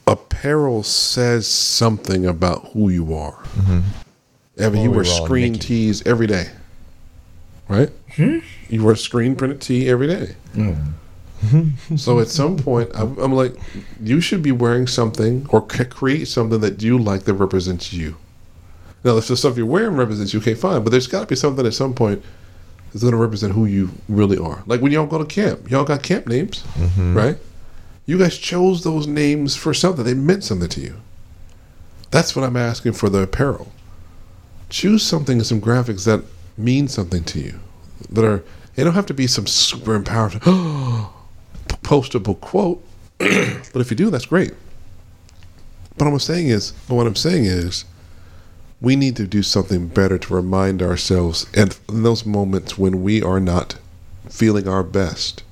apparel 0.05 0.83
says 0.83 1.47
something 1.47 2.25
about 2.27 2.67
who 2.73 2.89
you 2.89 3.15
are. 3.15 3.41
Evan, 4.57 4.81
you 4.81 4.91
Well, 4.91 4.91
wear 4.91 4.91
we 4.91 4.95
were 4.97 5.03
screen 5.05 5.55
tees 5.55 6.05
every 6.05 6.27
day, 6.27 6.51
right? 7.73 7.89
Hmm? 8.15 8.39
You 8.69 8.83
wear 8.83 8.95
screen 8.95 9.35
printed 9.35 9.61
tee 9.61 9.89
every 9.89 10.07
day. 10.07 10.35
Hmm. 10.53 10.75
so 11.97 12.19
at 12.19 12.27
some 12.27 12.57
point, 12.57 12.89
I'm, 12.93 13.17
I'm 13.17 13.33
like, 13.33 13.55
you 14.01 14.21
should 14.21 14.41
be 14.41 14.51
wearing 14.51 14.87
something 14.87 15.45
or 15.49 15.61
create 15.61 16.27
something 16.27 16.61
that 16.61 16.81
you 16.81 16.97
like 16.97 17.23
that 17.23 17.33
represents 17.33 17.91
you. 17.91 18.15
Now, 19.03 19.17
if 19.17 19.27
the 19.27 19.35
stuff 19.35 19.57
you're 19.57 19.65
wearing 19.65 19.97
represents 19.97 20.33
you, 20.33 20.39
okay, 20.39 20.53
fine. 20.53 20.83
But 20.83 20.91
there's 20.91 21.07
got 21.07 21.21
to 21.21 21.25
be 21.25 21.35
something 21.35 21.65
at 21.65 21.73
some 21.73 21.93
point 21.93 22.23
that's 22.91 23.03
going 23.03 23.11
to 23.11 23.17
represent 23.17 23.53
who 23.53 23.65
you 23.65 23.89
really 24.07 24.37
are. 24.37 24.63
Like 24.65 24.79
when 24.79 24.91
y'all 24.91 25.05
go 25.05 25.17
to 25.17 25.25
camp, 25.25 25.69
y'all 25.69 25.83
got 25.83 26.03
camp 26.03 26.27
names, 26.27 26.63
mm-hmm. 26.75 27.17
right? 27.17 27.37
You 28.05 28.17
guys 28.17 28.37
chose 28.37 28.83
those 28.83 29.07
names 29.07 29.55
for 29.55 29.73
something. 29.73 30.05
They 30.05 30.13
meant 30.13 30.43
something 30.43 30.69
to 30.69 30.81
you. 30.81 31.01
That's 32.11 32.35
what 32.35 32.45
I'm 32.45 32.57
asking 32.57 32.93
for 32.93 33.09
the 33.09 33.19
apparel. 33.19 33.71
Choose 34.69 35.03
something, 35.03 35.37
and 35.37 35.45
some 35.45 35.61
graphics 35.61 36.05
that 36.05 36.23
mean 36.57 36.87
something 36.87 37.23
to 37.25 37.39
you. 37.39 37.59
That 38.09 38.25
are, 38.25 38.43
they 38.75 38.83
don't 38.83 38.93
have 38.93 39.05
to 39.07 39.13
be 39.13 39.27
some 39.27 39.47
super 39.47 39.95
empowered, 39.95 40.33
postable 41.83 42.39
quote. 42.39 42.83
but 43.17 43.75
if 43.75 43.89
you 43.89 43.97
do, 43.97 44.09
that's 44.09 44.25
great. 44.25 44.53
But 45.97 46.05
what 46.05 46.13
I'm 46.13 46.19
saying 46.19 46.47
is, 46.47 46.71
but 46.87 46.95
what 46.95 47.07
I'm 47.07 47.15
saying 47.15 47.45
is, 47.45 47.85
we 48.81 48.95
need 48.97 49.15
to 49.15 49.25
do 49.25 49.43
something 49.43 49.87
better 49.87 50.17
to 50.17 50.33
remind 50.33 50.81
ourselves, 50.81 51.45
and 51.53 51.77
in 51.87 52.03
those 52.03 52.25
moments 52.25 52.77
when 52.77 53.01
we 53.01 53.23
are 53.23 53.39
not 53.39 53.77
feeling 54.29 54.67
our 54.67 54.83
best, 54.83 55.43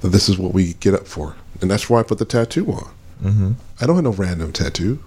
that 0.00 0.10
this 0.10 0.28
is 0.28 0.38
what 0.38 0.54
we 0.54 0.74
get 0.74 0.94
up 0.94 1.08
for, 1.08 1.34
and 1.60 1.70
that's 1.70 1.90
why 1.90 1.98
I 1.98 2.04
put 2.04 2.18
the 2.18 2.24
tattoo 2.24 2.70
on. 2.70 2.90
Mm-hmm. 3.22 3.52
I 3.80 3.86
don't 3.86 3.96
have 3.96 4.04
no 4.04 4.12
random 4.12 4.52
tattoo. 4.52 5.02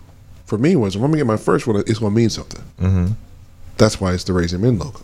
For 0.45 0.57
me, 0.57 0.75
was 0.75 0.95
I'm 0.95 1.01
gonna 1.01 1.15
get 1.15 1.25
my 1.25 1.37
first 1.37 1.65
one, 1.65 1.77
it's 1.77 1.99
gonna 1.99 2.13
mean 2.13 2.29
something. 2.29 2.63
Mm-hmm. 2.81 3.13
That's 3.81 3.99
why 3.99 4.13
it's 4.13 4.25
the 4.25 4.33
Raising 4.33 4.61
Men 4.61 4.77
logo. 4.77 5.03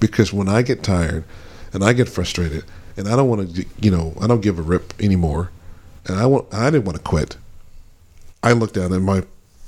Because 0.00 0.34
when 0.34 0.50
I 0.50 0.60
get 0.60 0.82
tired 0.82 1.24
and 1.72 1.82
I 1.82 1.94
get 1.94 2.06
frustrated 2.06 2.62
and 2.94 3.08
I 3.08 3.16
don't 3.16 3.26
want 3.26 3.54
to, 3.54 3.64
you 3.80 3.90
know, 3.90 4.12
I 4.20 4.26
don't 4.26 4.42
give 4.42 4.58
a 4.58 4.62
rip 4.62 4.92
anymore, 5.00 5.50
and 6.04 6.18
I 6.18 6.26
want, 6.26 6.52
I 6.52 6.68
didn't 6.68 6.84
want 6.84 6.98
to 6.98 7.02
quit. 7.02 7.38
I 8.42 8.52
look 8.52 8.74
down 8.74 8.92
at 8.92 9.00
my 9.00 9.22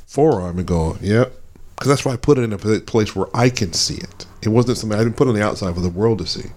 forearm 0.07 0.59
and 0.59 0.69
go, 0.69 0.99
"Yep," 1.01 1.33
because 1.75 1.89
that's 1.89 2.05
why 2.05 2.13
I 2.13 2.17
put 2.17 2.37
it 2.37 2.43
in 2.43 2.53
a 2.53 2.59
place 2.59 3.17
where 3.17 3.29
I 3.33 3.49
can 3.49 3.73
see 3.73 3.97
it. 3.97 4.27
It 4.43 4.51
wasn't 4.51 4.77
something 4.77 4.99
I 4.99 5.03
didn't 5.03 5.17
put 5.17 5.29
on 5.29 5.35
the 5.35 5.43
outside 5.43 5.75
for 5.75 5.81
the 5.81 5.89
world 5.89 6.19
to 6.19 6.27
see. 6.27 6.51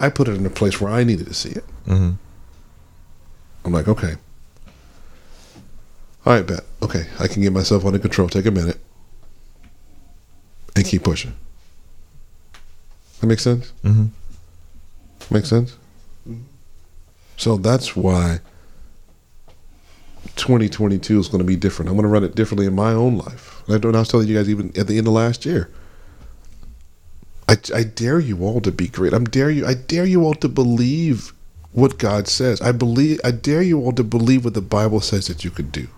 I 0.00 0.08
put 0.08 0.26
it 0.26 0.36
in 0.36 0.46
a 0.46 0.50
place 0.50 0.80
where 0.80 0.90
I 0.90 1.04
needed 1.04 1.26
to 1.26 1.34
see 1.34 1.50
it. 1.50 1.64
Mm-hmm. 1.86 2.12
I'm 3.66 3.72
like, 3.72 3.88
okay. 3.88 4.14
All 6.24 6.32
right, 6.32 6.46
bet. 6.46 6.64
Okay, 6.82 7.08
I 7.18 7.28
can 7.28 7.42
get 7.42 7.52
myself 7.52 7.84
under 7.84 7.98
control. 7.98 8.30
Take 8.30 8.46
a 8.46 8.50
minute 8.50 8.80
and 10.76 10.84
keep 10.84 11.04
pushing. 11.04 11.34
That 13.20 13.26
makes 13.26 13.42
sense? 13.42 13.72
Mm-hmm. 13.84 14.06
Makes 15.34 15.48
sense? 15.48 15.76
So 17.36 17.56
that's 17.56 17.96
why 17.96 18.40
2022 20.36 21.18
is 21.18 21.28
going 21.28 21.38
to 21.38 21.44
be 21.44 21.56
different. 21.56 21.88
I'm 21.88 21.96
going 21.96 22.04
to 22.04 22.12
run 22.12 22.24
it 22.24 22.34
differently 22.34 22.66
in 22.66 22.74
my 22.74 22.92
own 22.92 23.16
life. 23.16 23.62
And 23.66 23.76
I 23.76 23.78
don't. 23.78 23.94
I 23.94 24.00
was 24.00 24.08
telling 24.08 24.28
you 24.28 24.36
guys 24.36 24.48
even 24.48 24.72
at 24.78 24.86
the 24.86 24.98
end 24.98 25.06
of 25.06 25.12
last 25.12 25.46
year. 25.46 25.70
I, 27.48 27.56
I 27.74 27.82
dare 27.82 28.20
you 28.20 28.44
all 28.44 28.60
to 28.60 28.70
be 28.70 28.88
great. 28.88 29.12
I'm 29.12 29.24
dare 29.24 29.50
you. 29.50 29.66
I 29.66 29.74
dare 29.74 30.04
you 30.04 30.24
all 30.24 30.34
to 30.34 30.48
believe 30.48 31.32
what 31.72 31.98
God 31.98 32.28
says. 32.28 32.60
I 32.60 32.72
believe. 32.72 33.20
I 33.24 33.30
dare 33.30 33.62
you 33.62 33.80
all 33.80 33.92
to 33.92 34.04
believe 34.04 34.44
what 34.44 34.54
the 34.54 34.60
Bible 34.60 35.00
says 35.00 35.26
that 35.26 35.44
you 35.44 35.50
could 35.50 35.72
do. 35.72 35.88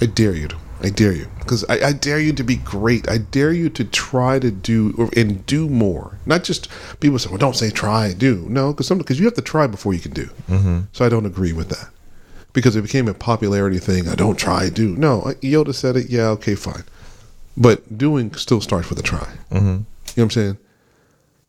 I 0.00 0.06
dare 0.06 0.34
you 0.34 0.48
to. 0.48 0.56
I 0.82 0.90
dare 0.90 1.12
you 1.12 1.26
because 1.38 1.64
I, 1.68 1.88
I 1.88 1.92
dare 1.92 2.20
you 2.20 2.32
to 2.34 2.44
be 2.44 2.56
great. 2.56 3.08
I 3.08 3.18
dare 3.18 3.52
you 3.52 3.70
to 3.70 3.84
try 3.84 4.38
to 4.38 4.50
do 4.50 4.94
or, 4.98 5.08
and 5.16 5.44
do 5.46 5.68
more. 5.68 6.18
Not 6.26 6.44
just 6.44 6.68
people 7.00 7.18
say, 7.18 7.30
"Well, 7.30 7.38
don't 7.38 7.56
say 7.56 7.70
try, 7.70 8.12
do." 8.12 8.46
No, 8.48 8.72
because 8.72 8.90
because 8.90 9.18
you 9.18 9.24
have 9.24 9.34
to 9.34 9.42
try 9.42 9.66
before 9.66 9.94
you 9.94 10.00
can 10.00 10.12
do. 10.12 10.26
Mm-hmm. 10.48 10.80
So 10.92 11.04
I 11.04 11.08
don't 11.08 11.26
agree 11.26 11.52
with 11.52 11.68
that 11.70 11.90
because 12.52 12.76
it 12.76 12.82
became 12.82 13.08
a 13.08 13.14
popularity 13.14 13.78
thing. 13.78 14.08
I 14.08 14.14
don't 14.14 14.38
try, 14.38 14.70
do. 14.70 14.96
No, 14.96 15.34
Yoda 15.42 15.74
said 15.74 15.96
it. 15.96 16.08
Yeah, 16.08 16.28
okay, 16.28 16.54
fine. 16.54 16.84
But 17.56 17.98
doing 17.98 18.34
still 18.34 18.60
starts 18.60 18.88
with 18.88 18.98
a 18.98 19.02
try. 19.02 19.28
Mm-hmm. 19.50 19.56
You 19.56 19.72
know 19.72 19.84
what 20.14 20.22
I'm 20.22 20.30
saying? 20.30 20.58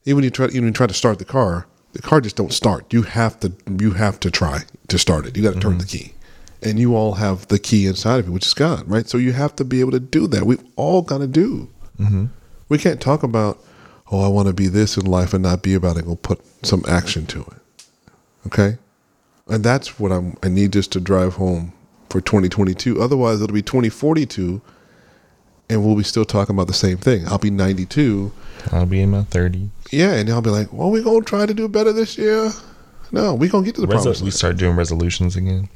Even 0.05 0.15
when 0.17 0.23
you 0.25 0.29
try, 0.31 0.47
even 0.47 0.61
when 0.61 0.67
you 0.67 0.73
try 0.73 0.87
to 0.87 0.93
start 0.93 1.19
the 1.19 1.25
car, 1.25 1.67
the 1.93 2.01
car 2.01 2.21
just 2.21 2.35
don't 2.35 2.51
start. 2.51 2.91
You 2.93 3.03
have 3.03 3.39
to, 3.39 3.53
you 3.79 3.91
have 3.91 4.19
to 4.19 4.29
try 4.29 4.63
to 4.89 4.97
start 4.99 5.25
it. 5.25 5.37
You 5.37 5.43
got 5.43 5.53
to 5.53 5.59
turn 5.59 5.77
the 5.77 5.85
key, 5.85 6.13
and 6.65 6.79
you 6.79 6.95
all 6.95 7.13
have 7.13 7.47
the 7.47 7.59
key 7.59 7.85
inside 7.85 8.19
of 8.19 8.25
you, 8.27 8.31
which 8.33 8.45
is 8.45 8.53
God, 8.53 8.89
right? 8.89 9.07
So 9.07 9.17
you 9.17 9.31
have 9.33 9.55
to 9.57 9.63
be 9.63 9.79
able 9.79 9.91
to 9.91 9.99
do 9.99 10.27
that. 10.27 10.45
We've 10.45 10.63
all 10.75 11.01
got 11.03 11.19
to 11.19 11.27
do. 11.27 11.69
Mm-hmm. 11.99 12.25
We 12.67 12.77
can't 12.79 12.99
talk 12.99 13.21
about, 13.23 13.63
oh, 14.11 14.25
I 14.25 14.27
want 14.27 14.47
to 14.47 14.53
be 14.53 14.67
this 14.67 14.97
in 14.97 15.05
life 15.05 15.33
and 15.33 15.43
not 15.43 15.61
be 15.61 15.75
about 15.75 15.97
it. 15.97 16.05
We'll 16.05 16.15
put 16.15 16.41
some 16.65 16.83
action 16.87 17.27
to 17.27 17.41
it. 17.41 17.85
Okay, 18.47 18.77
and 19.47 19.63
that's 19.63 19.99
what 19.99 20.11
I'm. 20.11 20.37
I 20.43 20.49
need 20.49 20.71
this 20.71 20.87
to 20.89 20.99
drive 20.99 21.35
home 21.35 21.73
for 22.09 22.21
2022. 22.21 23.01
Otherwise, 23.01 23.41
it'll 23.41 23.53
be 23.53 23.63
2042, 23.63 24.61
and 25.69 25.85
we'll 25.85 25.95
be 25.95 26.03
still 26.03 26.25
talking 26.25 26.55
about 26.55 26.67
the 26.67 26.73
same 26.73 26.97
thing. 26.97 27.27
I'll 27.27 27.39
be 27.39 27.49
92. 27.49 28.31
I'll 28.71 28.85
be 28.85 29.01
in 29.01 29.11
my 29.11 29.23
30. 29.23 29.69
Yeah, 29.91 30.13
and 30.13 30.29
I'll 30.29 30.41
be 30.41 30.51
like, 30.51 30.71
well, 30.73 30.91
we 30.91 31.01
gonna 31.03 31.25
try 31.25 31.45
to 31.45 31.53
do 31.53 31.67
better 31.67 31.91
this 31.91 32.17
year. 32.17 32.51
No, 33.11 33.33
we're 33.33 33.49
gonna 33.49 33.65
get 33.65 33.75
to 33.75 33.81
the 33.81 33.87
Resol- 33.87 34.21
we 34.21 34.31
start 34.31 34.57
doing 34.57 34.75
resolutions 34.75 35.35
again. 35.35 35.69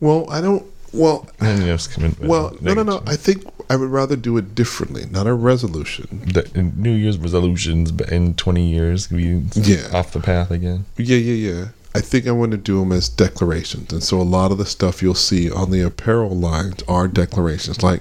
Well, 0.00 0.26
I 0.30 0.40
don't. 0.40 0.64
Well, 0.92 1.28
And, 1.40 1.60
you 1.60 1.66
know, 1.66 1.74
it's 1.74 1.86
coming- 1.88 2.16
well, 2.20 2.56
no, 2.60 2.72
no, 2.72 2.82
no. 2.82 3.02
I 3.06 3.16
think 3.16 3.44
I 3.68 3.76
would 3.76 3.90
rather 3.90 4.16
do 4.16 4.36
it 4.38 4.54
differently, 4.54 5.04
not 5.10 5.26
a 5.26 5.34
resolution. 5.34 6.22
The 6.32 6.48
New 6.76 6.92
Year's 6.92 7.18
resolutions 7.18 7.90
but 7.92 8.10
in 8.10 8.34
20 8.34 8.70
years 8.70 9.08
be 9.08 9.42
Yeah. 9.54 9.88
off 9.92 10.12
the 10.12 10.20
path 10.20 10.50
again. 10.50 10.84
Yeah, 10.96 11.16
yeah, 11.18 11.50
yeah. 11.50 11.64
I 11.94 12.00
think 12.00 12.26
I 12.26 12.30
want 12.30 12.52
to 12.52 12.56
do 12.58 12.78
them 12.80 12.92
as 12.92 13.08
declarations, 13.08 13.92
and 13.92 14.02
so 14.02 14.20
a 14.20 14.22
lot 14.22 14.52
of 14.52 14.58
the 14.58 14.64
stuff 14.66 15.02
you'll 15.02 15.14
see 15.14 15.50
on 15.50 15.70
the 15.70 15.80
apparel 15.80 16.36
lines 16.36 16.82
are 16.88 17.08
declarations, 17.08 17.82
like, 17.82 18.00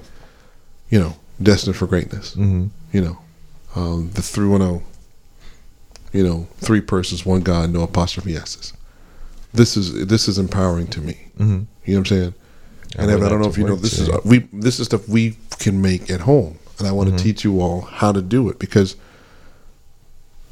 you 0.90 1.00
know, 1.00 1.16
destined 1.42 1.76
for 1.76 1.88
greatness. 1.88 2.32
Mm-hmm. 2.32 2.68
You 2.94 3.02
know, 3.02 3.18
um, 3.76 4.12
the 4.14 4.22
three 4.22 4.48
one 4.48 4.62
zero. 4.62 4.84
You 6.14 6.24
know, 6.26 6.48
three 6.60 6.80
persons, 6.82 7.26
one 7.26 7.42
God, 7.42 7.72
no 7.74 7.82
apostrophe 7.82 8.38
s's. 8.38 8.72
This 9.56 9.78
is 9.78 10.06
this 10.08 10.28
is 10.28 10.38
empowering 10.38 10.88
to 10.88 11.02
me. 11.02 11.18
Mm-hmm. 11.38 11.44
You 11.44 11.56
know 11.56 11.66
what 11.86 11.98
I'm 11.98 12.06
saying? 12.06 12.34
I 12.98 13.04
And 13.04 13.12
Evan, 13.12 13.26
I 13.26 13.30
don't 13.30 13.42
know 13.42 13.50
if 13.50 13.58
you 13.58 13.66
know 13.66 13.76
this 13.76 14.00
is 14.00 14.10
we 14.24 14.40
this 14.54 14.80
is 14.80 14.86
stuff 14.88 15.08
we 15.08 15.38
can 15.60 15.82
make 15.82 16.10
at 16.10 16.22
home, 16.22 16.60
and 16.80 16.88
I 16.88 16.92
want 16.92 17.10
to 17.10 17.24
teach 17.24 17.44
you 17.44 17.62
all 17.62 17.82
how 17.82 18.12
to 18.12 18.22
do 18.22 18.50
it 18.50 18.60
because 18.60 18.96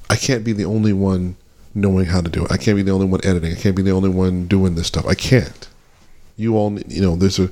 I 0.09 0.15
can't 0.15 0.43
be 0.43 0.53
the 0.53 0.65
only 0.65 0.93
one 0.93 1.35
knowing 1.75 2.05
how 2.05 2.21
to 2.21 2.29
do 2.29 2.45
it. 2.45 2.51
I 2.51 2.57
can't 2.57 2.75
be 2.75 2.83
the 2.83 2.91
only 2.91 3.07
one 3.07 3.21
editing. 3.23 3.51
I 3.51 3.55
can't 3.55 3.75
be 3.75 3.81
the 3.81 3.91
only 3.91 4.09
one 4.09 4.47
doing 4.47 4.75
this 4.75 4.87
stuff. 4.87 5.05
I 5.07 5.15
can't. 5.15 5.67
You 6.35 6.57
all, 6.57 6.79
you 6.81 7.01
know, 7.01 7.15
there's 7.15 7.39
a 7.39 7.49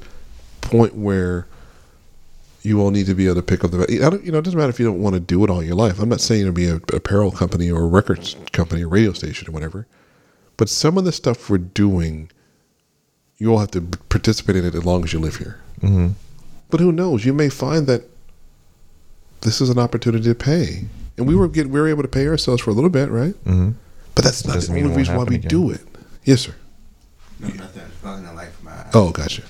point 0.61 0.95
where 0.95 1.47
you 2.63 2.79
all 2.79 2.91
need 2.91 3.07
to 3.07 3.15
be 3.15 3.25
able 3.25 3.35
to 3.35 3.41
pick 3.41 3.63
up 3.63 3.71
the. 3.71 3.81
I 4.03 4.09
don't, 4.09 4.23
you 4.23 4.31
know, 4.31 4.39
it 4.39 4.43
doesn't 4.43 4.57
matter 4.57 4.69
if 4.69 4.79
you 4.79 4.85
don't 4.85 5.01
want 5.01 5.15
to 5.15 5.19
do 5.19 5.43
it 5.43 5.49
all 5.49 5.63
your 5.63 5.75
life. 5.75 5.99
I'm 5.99 6.09
not 6.09 6.21
saying 6.21 6.45
to 6.45 6.51
be 6.51 6.67
a 6.67 6.75
apparel 6.93 7.31
company 7.31 7.71
or 7.71 7.83
a 7.83 7.87
records 7.87 8.35
company 8.51 8.83
or 8.83 8.87
radio 8.87 9.13
station 9.13 9.49
or 9.49 9.51
whatever, 9.51 9.87
but 10.61 10.69
some 10.69 10.95
of 10.95 11.05
the 11.05 11.11
stuff 11.11 11.49
we're 11.49 11.57
doing, 11.57 12.29
you 13.39 13.51
all 13.51 13.57
have 13.57 13.71
to 13.71 13.81
participate 13.81 14.57
in 14.57 14.63
it 14.63 14.75
as 14.75 14.85
long 14.85 15.03
as 15.03 15.11
you 15.11 15.17
live 15.17 15.37
here. 15.37 15.59
Mm-hmm. 15.79 16.09
But 16.69 16.79
who 16.79 16.91
knows? 16.91 17.25
You 17.25 17.33
may 17.33 17.49
find 17.49 17.87
that 17.87 18.03
this 19.41 19.59
is 19.59 19.69
an 19.69 19.79
opportunity 19.79 20.25
to 20.25 20.35
pay, 20.35 20.85
and 21.17 21.27
we 21.27 21.33
were 21.33 21.47
get 21.47 21.65
we 21.65 21.81
were 21.81 21.87
able 21.87 22.03
to 22.03 22.07
pay 22.07 22.27
ourselves 22.27 22.61
for 22.61 22.69
a 22.69 22.73
little 22.73 22.91
bit, 22.91 23.09
right? 23.09 23.33
Mm-hmm. 23.43 23.71
But 24.13 24.23
that's 24.23 24.45
not 24.45 24.61
the 24.61 24.83
only 24.83 24.95
reason 24.95 25.15
why 25.15 25.23
we 25.23 25.37
happen 25.37 25.49
do 25.49 25.71
it. 25.71 25.81
Yes, 26.25 26.41
sir. 26.41 26.53
No, 27.39 27.47
nothing. 27.47 27.81
Nothing 28.03 28.27
in 28.27 28.35
life, 28.35 28.63
man. 28.63 28.85
Oh, 28.93 29.09
gotcha. 29.09 29.41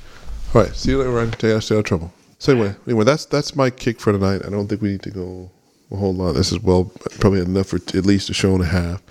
All 0.56 0.62
right. 0.62 0.74
See 0.74 0.92
you 0.92 1.00
later, 1.00 1.12
Ryan. 1.12 1.34
Stay 1.34 1.54
out, 1.54 1.64
stay 1.64 1.76
out 1.76 1.80
of 1.80 1.86
trouble. 1.88 2.14
So 2.40 2.54
anyway, 2.54 2.74
anyway, 2.88 3.04
that's 3.04 3.26
that's 3.26 3.54
my 3.54 3.70
kick 3.70 4.00
for 4.00 4.14
tonight. 4.14 4.44
I 4.46 4.50
don't 4.50 4.70
think 4.70 4.82
we 4.82 4.92
need 4.92 5.04
to 5.04 5.12
go 5.12 5.52
a 5.92 5.98
whole 5.98 6.14
lot. 6.14 6.36
This 6.36 6.54
is 6.54 6.62
well 6.62 6.86
probably 7.20 7.42
enough 7.42 7.68
for 7.68 7.76
at 7.76 8.06
least 8.06 8.30
a 8.30 8.34
show 8.34 8.54
and 8.54 8.64
a 8.64 8.68
half. 8.68 9.04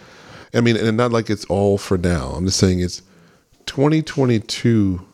I 0.53 0.61
mean, 0.61 0.77
and 0.77 0.97
not 0.97 1.13
like 1.13 1.31
it's 1.31 1.45
all 1.47 1.79
for 1.79 1.97
now. 1.99 2.31
I'm 2.31 2.45
just 2.47 2.59
saying 2.59 2.81
it's 2.81 3.03
2022. 3.67 5.07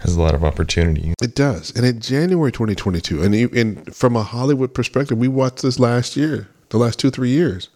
Has 0.00 0.16
a 0.16 0.20
lot 0.20 0.34
of 0.34 0.42
opportunity. 0.42 1.14
It 1.22 1.36
does, 1.36 1.70
and 1.76 1.86
in 1.86 2.00
January 2.00 2.50
2022, 2.50 3.22
and 3.22 3.34
and 3.34 3.94
from 3.94 4.16
a 4.16 4.22
Hollywood 4.24 4.74
perspective, 4.74 5.16
we 5.16 5.28
watched 5.28 5.62
this 5.62 5.78
last 5.78 6.16
year, 6.16 6.48
the 6.70 6.78
last 6.78 6.98
two 6.98 7.10
three 7.10 7.30
years. 7.30 7.68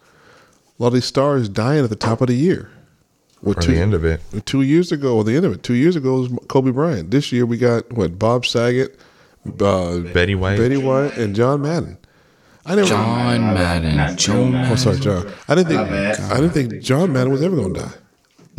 A 0.77 0.83
lot 0.83 0.87
of 0.89 0.93
these 0.93 1.05
stars 1.05 1.47
dying 1.49 1.83
at 1.85 1.89
the 1.89 1.95
top 1.95 2.19
of 2.21 2.27
the 2.27 2.35
year. 2.35 2.69
Well, 3.41 3.55
Or 3.57 3.61
the 3.61 3.77
end 3.77 3.93
of 3.93 4.03
it. 4.03 4.21
two 4.45 4.61
years 4.61 4.91
ago, 4.91 5.15
or 5.17 5.23
the 5.23 5.35
end 5.35 5.45
of 5.45 5.53
it, 5.53 5.63
two 5.63 5.73
years 5.73 5.95
ago 5.95 6.19
was 6.19 6.29
Kobe 6.49 6.71
Bryant. 6.71 7.11
This 7.11 7.31
year 7.31 7.45
we 7.45 7.57
got 7.57 7.91
what 7.93 8.19
Bob 8.19 8.45
Saget, 8.45 8.99
uh, 9.59 9.99
Betty 9.99 10.35
White. 10.35 10.57
Betty 10.57 10.77
White, 10.77 11.15
and 11.17 11.33
John 11.35 11.61
Madden. 11.61 11.97
I 12.67 12.75
never. 12.75 12.87
John 12.87 13.41
Madden. 13.53 14.17
Joe 14.17 14.51
Oh, 14.53 14.75
sorry, 14.75 14.99
John. 14.99 15.31
I 15.47 15.55
didn't 15.55 15.69
think. 15.69 15.79
I 16.19 16.35
didn't 16.35 16.51
think 16.51 16.81
John 16.83 17.13
Madden 17.13 17.31
was 17.31 17.41
ever 17.41 17.55
going 17.55 17.73
to 17.73 17.79
die. 17.81 17.91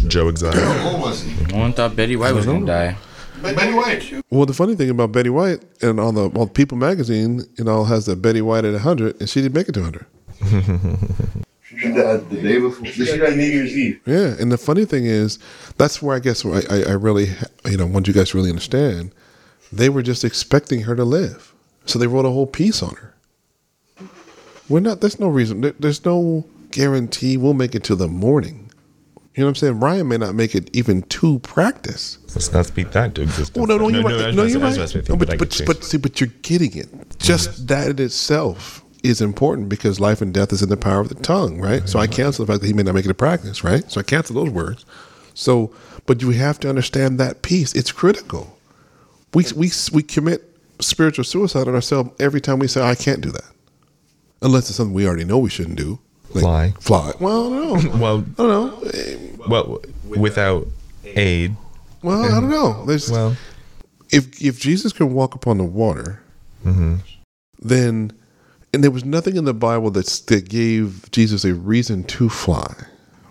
Joe 0.07 0.29
Exotic. 0.29 0.61
What 0.85 1.01
was 1.01 1.23
he? 1.23 1.45
No 1.47 1.59
one 1.59 1.73
thought 1.73 1.95
Betty 1.97 2.17
White 2.17 2.33
was 2.35 2.47
gonna 2.47 2.65
die. 2.65 2.97
Betty 3.43 3.73
White. 3.75 4.25
Well, 4.31 4.47
the 4.47 4.55
funny 4.55 4.75
thing 4.75 4.91
about 4.91 5.13
Betty 5.13 5.31
White, 5.31 5.63
and 5.83 6.01
on 6.01 6.15
the 6.15 6.31
on 6.31 6.49
People 6.49 6.79
magazine, 6.79 7.43
you 7.57 7.65
know, 7.65 7.85
has 7.85 8.07
that 8.07 8.23
Betty 8.23 8.41
White 8.41 8.65
at 8.65 8.81
hundred, 8.81 9.21
and 9.21 9.29
she 9.29 9.43
didn't 9.43 9.55
make 9.55 9.69
it 9.69 9.73
to 9.73 9.83
hundred. 9.83 10.07
She 11.79 11.89
died 11.93 12.29
the 12.29 12.43
day 12.43 12.59
before. 12.59 12.87
She 12.87 13.05
died 13.05 13.37
New 13.37 13.45
Year's 13.45 13.77
Eve. 13.77 14.01
Yeah, 14.05 14.35
and 14.41 14.51
the 14.51 14.59
funny 14.59 14.85
thing 14.85 15.05
is, 15.05 15.39
that's 15.77 16.03
where 16.03 16.17
I 16.17 16.19
guess 16.19 16.45
I, 16.45 16.63
I, 16.69 16.83
I 16.89 16.93
really, 16.95 17.29
you 17.67 17.77
know, 17.77 17.87
want 17.87 18.09
you 18.09 18.15
guys 18.15 18.31
to 18.31 18.39
really 18.39 18.51
understand. 18.51 19.13
They 19.71 19.89
were 19.89 20.03
just 20.03 20.25
expecting 20.25 20.81
her 20.83 20.97
to 20.97 21.05
live, 21.05 21.55
so 21.85 21.99
they 22.01 22.09
wrote 22.09 22.25
a 22.25 22.31
whole 22.31 22.47
piece 22.49 22.83
on 22.83 22.97
her. 22.97 23.15
We're 24.69 24.81
not. 24.81 25.01
There's 25.01 25.19
no 25.21 25.29
reason. 25.29 25.61
There, 25.63 25.75
there's 25.79 26.05
no 26.05 26.45
guarantee 26.71 27.37
we'll 27.37 27.55
make 27.55 27.75
it 27.75 27.85
to 27.85 27.95
the 27.95 28.09
morning. 28.09 28.71
You 29.35 29.43
know 29.43 29.47
what 29.47 29.51
I'm 29.51 29.55
saying? 29.57 29.81
Ryan 29.81 30.09
may 30.09 30.17
not 30.19 30.35
make 30.35 30.55
it 30.57 30.69
even 30.75 31.03
to 31.03 31.39
practice. 31.41 32.19
Let's 32.35 32.53
not 32.53 32.67
speak 32.67 32.91
that 32.91 33.15
to 33.15 33.23
existence. 33.23 33.57
Oh 33.63 33.67
no, 33.67 33.79
no, 33.79 33.89
you're 33.89 34.01
I 34.01 34.03
right. 34.03 34.27
was 34.27 34.37
No, 34.37 34.43
you're 34.45 34.61
I 34.61 34.65
right. 34.65 34.75
about 34.77 34.89
to 34.89 34.89
say 34.89 34.99
No, 35.09 35.17
that 35.17 35.29
but 35.29 35.39
but, 35.39 35.61
but 35.67 35.85
see, 35.85 35.97
but 35.97 36.21
you're 36.21 36.31
getting 36.43 36.77
it. 36.77 36.89
Just 37.19 37.69
that 37.69 37.89
in 37.89 38.01
itself 38.01 38.83
is 39.05 39.21
important 39.21 39.69
because 39.69 40.01
life 40.01 40.21
and 40.21 40.35
death 40.35 40.53
is 40.53 40.61
in 40.61 40.69
the 40.69 40.77
power 40.77 41.01
of 41.01 41.09
the 41.09 41.15
tongue, 41.15 41.61
right? 41.61 41.89
So 41.89 42.01
I 42.01 42.09
cancel 42.09 42.45
the 42.45 42.53
fact 42.53 42.63
that 42.63 42.67
he 42.67 42.73
may 42.73 42.83
not 42.83 42.97
make 42.97 43.05
it 43.05 43.09
to 43.09 43.15
practice, 43.15 43.63
right? 43.63 43.89
So 43.91 44.01
I 44.01 44.03
cancel 44.03 44.35
those 44.35 44.51
words. 44.53 44.85
So, 45.35 45.73
but 46.07 46.21
you 46.21 46.31
have 46.31 46.59
to 46.61 46.69
understand 46.69 47.21
that 47.21 47.43
piece. 47.43 47.73
It's 47.75 47.93
critical. 47.93 48.59
We 49.35 49.45
we 49.55 49.71
we 49.93 50.03
commit 50.03 50.43
spiritual 50.81 51.23
suicide 51.25 51.69
on 51.69 51.77
ourselves 51.77 52.11
every 52.19 52.41
time 52.41 52.59
we 52.59 52.67
say 52.67 52.83
I 52.83 52.97
can't 52.97 53.21
do 53.21 53.31
that, 53.31 53.45
unless 54.43 54.69
it's 54.69 54.77
something 54.77 54.95
we 54.95 55.07
already 55.07 55.25
know 55.25 55.39
we 55.39 55.51
shouldn't 55.51 55.77
do. 55.77 55.99
Like 56.35 56.43
Fly. 56.81 57.13
Fly. 57.13 57.13
Well, 57.21 57.53
I 57.53 57.57
don't 57.57 57.85
know. 57.85 57.99
well, 57.99 58.19
I 58.19 58.43
don't 58.43 58.49
know. 58.83 59.47
Well, 59.49 59.81
without 60.05 60.67
aid. 61.05 61.57
Well, 62.03 62.25
I 62.25 62.41
don't 62.41 62.51
know. 62.51 62.85
There's 62.85 63.11
Well, 63.11 63.37
if 64.11 64.43
if 64.43 64.61
Jesus 64.61 64.93
can 64.93 65.13
walk 65.13 65.35
upon 65.35 65.59
the 65.59 65.65
water, 65.65 66.23
mm-hmm. 66.65 66.97
then 67.61 68.13
and 68.73 68.85
there 68.85 68.91
was 68.91 69.05
nothing 69.05 69.37
in 69.37 69.45
the 69.45 69.55
Bible 69.55 69.91
that's, 69.91 70.21
that 70.21 70.49
gave 70.49 71.11
Jesus 71.11 71.45
a 71.45 71.55
reason 71.55 72.05
to 72.05 72.29
fly, 72.29 72.75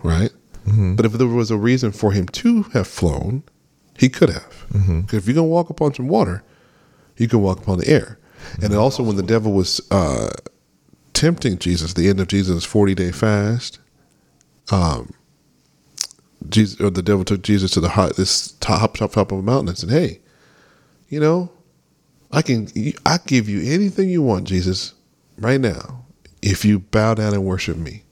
right? 0.02 0.30
Mm-hmm. 0.66 0.96
But 0.96 1.06
if 1.06 1.12
there 1.12 1.28
was 1.28 1.50
a 1.50 1.56
reason 1.56 1.92
for 1.92 2.12
him 2.12 2.26
to 2.26 2.64
have 2.74 2.86
flown, 2.86 3.44
he 3.96 4.08
could 4.08 4.30
have. 4.30 4.66
Mm-hmm. 4.72 5.02
Because 5.02 5.18
if 5.18 5.26
you're 5.26 5.34
gonna 5.34 5.46
walk 5.46 5.70
upon 5.70 5.94
some 5.94 6.08
water, 6.08 6.42
you 7.16 7.28
can 7.28 7.40
walk 7.40 7.60
upon 7.60 7.78
the 7.78 7.88
air. 7.88 8.18
And 8.62 8.74
also, 8.74 9.02
when 9.02 9.16
the 9.16 9.22
devil 9.22 9.52
was 9.52 9.80
uh, 9.90 10.30
tempting 11.18 11.58
Jesus, 11.58 11.94
the 11.94 12.08
end 12.08 12.20
of 12.20 12.28
Jesus' 12.28 12.64
forty 12.64 12.94
day 12.94 13.10
fast, 13.10 13.80
um, 14.70 15.10
Jesus 16.48 16.80
or 16.80 16.90
the 16.90 17.02
devil 17.02 17.24
took 17.24 17.42
Jesus 17.42 17.72
to 17.72 17.80
the 17.80 17.88
high, 17.88 18.10
this 18.16 18.52
top 18.60 18.96
top 18.96 19.12
top 19.12 19.32
of 19.32 19.40
a 19.40 19.42
mountain 19.42 19.68
and 19.68 19.76
said, 19.76 19.90
"Hey, 19.90 20.20
you 21.08 21.18
know, 21.18 21.50
I 22.30 22.42
can 22.42 22.68
I 23.04 23.18
give 23.26 23.48
you 23.48 23.60
anything 23.60 24.08
you 24.08 24.22
want, 24.22 24.46
Jesus, 24.46 24.94
right 25.36 25.60
now, 25.60 26.06
if 26.40 26.64
you 26.64 26.78
bow 26.78 27.14
down 27.14 27.34
and 27.34 27.44
worship 27.44 27.76
me." 27.76 28.04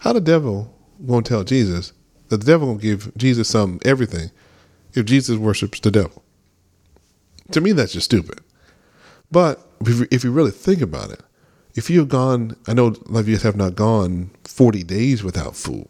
How 0.00 0.12
the 0.12 0.20
devil 0.20 0.76
gonna 1.06 1.22
tell 1.22 1.44
Jesus 1.44 1.94
that 2.28 2.40
the 2.40 2.46
devil 2.46 2.66
gonna 2.66 2.78
give 2.78 3.10
Jesus 3.16 3.48
some 3.48 3.80
everything 3.86 4.30
if 4.92 5.06
Jesus 5.06 5.38
worships 5.38 5.80
the 5.80 5.90
devil? 5.90 6.22
To 7.52 7.62
me, 7.62 7.72
that's 7.72 7.94
just 7.94 8.04
stupid. 8.04 8.40
But 9.30 9.66
if 9.80 10.24
you 10.24 10.30
really 10.30 10.50
think 10.50 10.82
about 10.82 11.10
it, 11.10 11.22
if 11.74 11.88
you've 11.90 12.08
gone, 12.08 12.56
I 12.66 12.74
know 12.74 12.88
a 12.88 13.12
lot 13.12 13.20
of 13.20 13.28
you 13.28 13.36
have 13.38 13.56
not 13.56 13.74
gone 13.74 14.30
forty 14.44 14.82
days 14.82 15.22
without 15.24 15.56
food. 15.56 15.88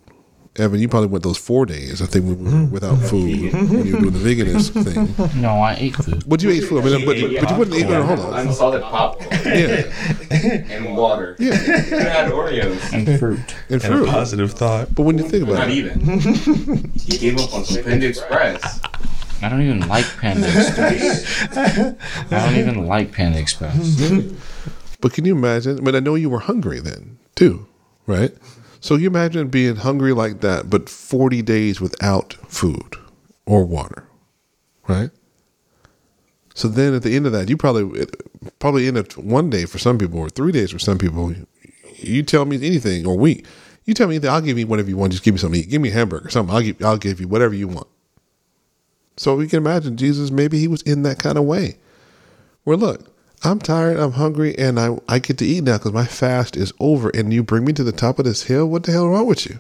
Evan, 0.57 0.81
you 0.81 0.87
probably 0.87 1.09
went 1.09 1.25
those 1.25 1.39
four 1.39 1.65
days. 1.65 2.03
I 2.03 2.05
think 2.07 2.27
we 2.27 2.35
were 2.35 2.51
mm-hmm. 2.51 2.71
without 2.71 2.97
food 2.97 3.55
when 3.55 3.87
you 3.87 3.95
were 3.95 4.01
doing 4.03 4.13
the 4.13 4.19
veganist 4.19 4.85
thing. 5.33 5.41
No, 5.41 5.53
I 5.53 5.77
ate 5.79 5.97
food. 5.97 6.25
But 6.29 6.43
you 6.43 6.51
ate 6.51 6.65
food. 6.65 6.85
I 6.85 6.91
mean, 6.91 7.07
but, 7.07 7.17
but 7.41 7.51
you 7.51 7.57
wouldn't 7.57 7.75
eat. 7.75 7.89
No, 7.89 8.03
hold 8.03 8.19
on. 8.21 8.39
Unsalted 8.49 8.83
popcorn 8.83 9.31
Yeah, 9.47 9.91
and 10.69 10.95
water. 10.95 11.37
yeah, 11.39 11.55
You 11.55 11.99
had 12.01 12.31
Oreos. 12.31 12.93
And 12.93 13.19
fruit. 13.19 13.39
and 13.71 13.83
And 13.83 13.95
a 13.95 13.97
fruit. 13.97 14.09
positive 14.11 14.53
thought. 14.53 14.95
But 14.95 15.05
when 15.05 15.17
you 15.17 15.25
think 15.27 15.45
about 15.45 15.55
Not 15.55 15.71
it, 15.71 15.75
even. 15.75 16.91
He 16.97 17.17
gave 17.17 17.39
up 17.39 17.55
on 17.55 17.65
some 17.65 17.83
Panda 17.85 18.09
Express. 18.09 18.81
I 19.41 19.49
don't 19.49 19.63
even 19.63 19.89
like 19.89 20.05
Panda 20.19 20.47
Express. 20.49 21.57
I 22.31 22.47
don't 22.47 22.57
even 22.57 22.87
like 22.87 23.11
Panda 23.13 23.39
Express. 23.39 23.99
But 25.03 25.13
can 25.13 25.27
you 25.27 25.37
imagine? 25.37 25.85
But 25.85 25.95
I 25.95 26.01
know 26.01 26.15
you 26.15 26.31
were 26.31 26.39
hungry 26.39 26.81
then 26.81 27.19
too, 27.35 27.67
right? 28.07 28.33
So 28.81 28.95
you 28.95 29.09
imagine 29.09 29.49
being 29.49 29.77
hungry 29.77 30.13
like 30.13 30.41
that, 30.41 30.71
but 30.71 30.89
40 30.89 31.43
days 31.43 31.81
without 31.81 32.35
food 32.49 32.97
or 33.45 33.65
water, 33.65 34.07
right? 34.89 35.11
So 36.55 36.69
then 36.69 36.95
at 36.95 37.03
the 37.03 37.15
end 37.17 37.27
of 37.27 37.33
that, 37.33 37.49
you 37.49 37.57
probably 37.57 38.07
probably 38.61 38.87
end 38.87 38.97
up 38.97 39.17
one 39.17 39.51
day 39.51 39.67
for 39.67 39.79
some 39.79 39.99
people 39.99 40.19
or 40.19 40.31
three 40.31 40.53
days 40.53 40.71
for 40.71 40.79
some 40.79 40.99
people. 40.99 41.35
You 41.97 42.23
tell 42.23 42.45
me 42.45 42.57
anything 42.57 43.07
or 43.07 43.17
week. 43.17 43.45
You 43.85 43.95
tell 43.95 44.07
me 44.07 44.15
anything, 44.17 44.31
I'll 44.31 44.41
give 44.41 44.59
you 44.59 44.67
whatever 44.69 44.89
you 44.89 44.97
want. 44.97 45.13
Just 45.13 45.25
give 45.25 45.35
me 45.35 45.39
something. 45.39 45.63
Give 45.63 45.83
me 45.83 45.89
a 45.89 45.93
hamburger, 45.93 46.31
something. 46.31 46.55
I'll 46.55 46.63
give 46.63 46.85
I'll 46.85 46.97
give 46.97 47.21
you 47.21 47.27
whatever 47.27 47.55
you 47.55 47.67
want. 47.67 47.89
So 49.17 49.35
we 49.35 49.49
can 49.49 49.59
imagine 49.59 49.97
Jesus. 49.97 50.31
Maybe 50.31 50.61
he 50.61 50.69
was 50.69 50.83
in 50.83 51.03
that 51.03 51.19
kind 51.19 51.39
of 51.39 51.45
way. 51.45 51.79
Where 52.65 52.77
look, 52.77 53.12
I'm 53.45 53.59
tired, 53.59 53.99
I'm 53.99 54.13
hungry, 54.13 54.57
and 54.59 54.79
I, 54.79 54.99
I 55.09 55.19
get 55.19 55.39
to 55.39 55.47
eat 55.47 55.65
now 55.65 55.79
because 55.79 55.93
my 55.93 56.07
fast 56.07 56.57
is 56.57 56.73
over. 56.81 57.11
And 57.11 57.33
you 57.33 57.43
bring 57.43 57.65
me 57.65 57.73
to 57.75 57.85
the 57.85 57.93
top 57.93 58.19
of 58.19 58.25
this 58.25 58.45
hill. 58.45 58.67
What 58.67 58.85
the 58.85 58.93
hell 58.93 59.09
wrong 59.09 59.27
with 59.27 59.47
you? 59.47 59.59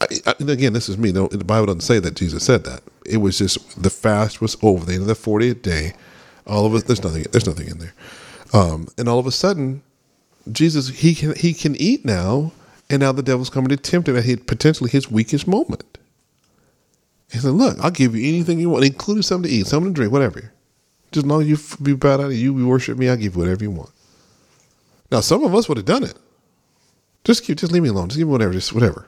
I, 0.00 0.06
I, 0.26 0.34
and 0.40 0.50
again, 0.50 0.72
this 0.72 0.88
is 0.88 0.98
me. 0.98 1.12
No, 1.12 1.28
the 1.28 1.44
Bible 1.44 1.66
doesn't 1.66 1.82
say 1.82 1.98
that 2.00 2.16
Jesus 2.16 2.44
said 2.44 2.64
that. 2.64 2.82
It 3.06 3.18
was 3.18 3.38
just 3.38 3.82
the 3.82 3.90
fast 3.90 4.40
was 4.40 4.56
over. 4.62 4.84
The 4.84 4.94
end 4.94 5.02
of 5.02 5.08
the 5.08 5.14
40th 5.14 5.62
day. 5.62 5.94
All 6.46 6.66
of 6.66 6.74
us. 6.74 6.82
There's 6.84 7.02
nothing. 7.02 7.24
There's 7.32 7.46
nothing 7.46 7.68
in 7.68 7.78
there. 7.78 7.94
Um, 8.52 8.88
and 8.98 9.08
all 9.08 9.18
of 9.18 9.26
a 9.26 9.32
sudden, 9.32 9.82
Jesus 10.50 10.88
he 10.88 11.14
can 11.14 11.34
he 11.34 11.54
can 11.54 11.76
eat 11.76 12.04
now, 12.04 12.52
and 12.90 13.00
now 13.00 13.12
the 13.12 13.22
devil's 13.22 13.50
coming 13.50 13.68
to 13.70 13.76
tempt 13.76 14.08
him 14.08 14.16
at 14.16 14.24
his, 14.24 14.40
potentially 14.40 14.90
his 14.90 15.10
weakest 15.10 15.46
moment. 15.46 15.98
He 17.32 17.38
said, 17.38 17.52
"Look, 17.52 17.78
I'll 17.80 17.90
give 17.90 18.14
you 18.14 18.28
anything 18.28 18.60
you 18.60 18.70
want, 18.70 18.84
including 18.84 19.22
something 19.22 19.50
to 19.50 19.56
eat, 19.56 19.66
something 19.66 19.92
to 19.92 19.96
drink, 19.96 20.12
whatever. 20.12 20.52
Just 21.16 21.26
long 21.26 21.40
as 21.40 21.48
you 21.48 21.58
be 21.82 21.94
bad 21.94 22.20
out 22.20 22.26
of 22.26 22.34
you, 22.34 22.56
you 22.58 22.68
worship 22.68 22.98
me, 22.98 23.08
I'll 23.08 23.16
give 23.16 23.34
you 23.34 23.40
whatever 23.40 23.64
you 23.64 23.70
want." 23.70 23.90
Now, 25.10 25.20
some 25.20 25.42
of 25.44 25.54
us 25.54 25.66
would 25.66 25.78
have 25.78 25.86
done 25.86 26.04
it. 26.04 26.14
Just 27.24 27.42
keep, 27.42 27.56
just 27.56 27.72
leave 27.72 27.82
me 27.82 27.88
alone. 27.88 28.08
Just 28.08 28.18
give 28.18 28.28
me 28.28 28.32
whatever, 28.32 28.52
just 28.52 28.74
whatever. 28.74 29.06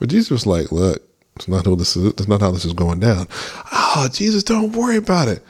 But 0.00 0.08
Jesus 0.08 0.30
was 0.30 0.44
like, 0.44 0.72
"Look, 0.72 1.00
it's 1.36 1.46
not 1.46 1.66
how 1.66 1.76
this 1.76 1.96
is. 1.96 2.02
That's 2.14 2.26
not 2.26 2.40
how 2.40 2.50
this 2.50 2.64
is 2.64 2.72
going 2.72 2.98
down." 2.98 3.28
Oh, 3.72 4.08
Jesus, 4.12 4.42
don't 4.42 4.72
worry 4.72 4.96
about 4.96 5.28
it. 5.28 5.44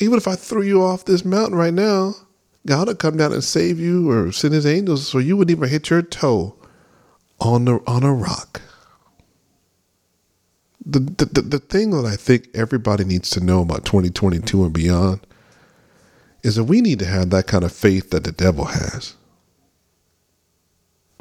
Even 0.00 0.18
if 0.18 0.28
I 0.28 0.36
threw 0.36 0.62
you 0.62 0.82
off 0.82 1.06
this 1.06 1.24
mountain 1.24 1.56
right 1.56 1.72
now, 1.72 2.14
God 2.66 2.88
will 2.88 2.94
come 2.94 3.16
down 3.16 3.32
and 3.32 3.42
save 3.42 3.80
you, 3.80 4.10
or 4.10 4.30
send 4.32 4.52
His 4.52 4.66
angels, 4.66 5.08
so 5.08 5.18
you 5.18 5.36
wouldn't 5.36 5.56
even 5.56 5.68
hit 5.70 5.88
your 5.88 6.02
toe 6.02 6.54
on 7.40 7.64
the 7.64 7.80
on 7.86 8.02
a 8.02 8.12
rock 8.12 8.60
the, 10.88 11.00
the 11.00 11.42
the 11.42 11.58
thing 11.58 11.90
that 11.90 12.06
I 12.06 12.16
think 12.16 12.48
everybody 12.54 13.04
needs 13.04 13.30
to 13.30 13.40
know 13.40 13.60
about 13.62 13.84
2022 13.84 14.64
and 14.64 14.72
beyond 14.72 15.20
is 16.42 16.56
that 16.56 16.64
we 16.64 16.80
need 16.80 16.98
to 17.00 17.04
have 17.04 17.30
that 17.30 17.46
kind 17.46 17.64
of 17.64 17.72
faith 17.72 18.10
that 18.10 18.24
the 18.24 18.32
devil 18.32 18.64
has. 18.66 19.14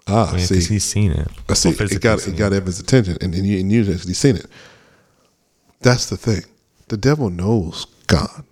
Ah, 0.07 0.31
Yeah, 0.33 0.45
see, 0.45 0.55
'cause 0.55 0.67
he's 0.67 0.83
seen 0.85 1.11
it. 1.11 1.27
I 1.49 1.53
see. 1.53 1.69
Well, 1.69 1.87
It 1.91 2.01
got 2.01 2.25
it 2.27 2.37
got 2.37 2.53
Evan's 2.53 2.79
attention, 2.79 3.17
and 3.19 3.35
and 3.35 3.45
you 3.45 3.59
and 3.59 3.71
you 3.71 3.81
actually 3.93 4.13
seen 4.13 4.37
it. 4.37 4.45
That's 5.81 6.05
the 6.09 6.17
thing. 6.17 6.43
The 6.87 6.97
devil 6.97 7.29
knows 7.29 7.85
God. 8.07 8.43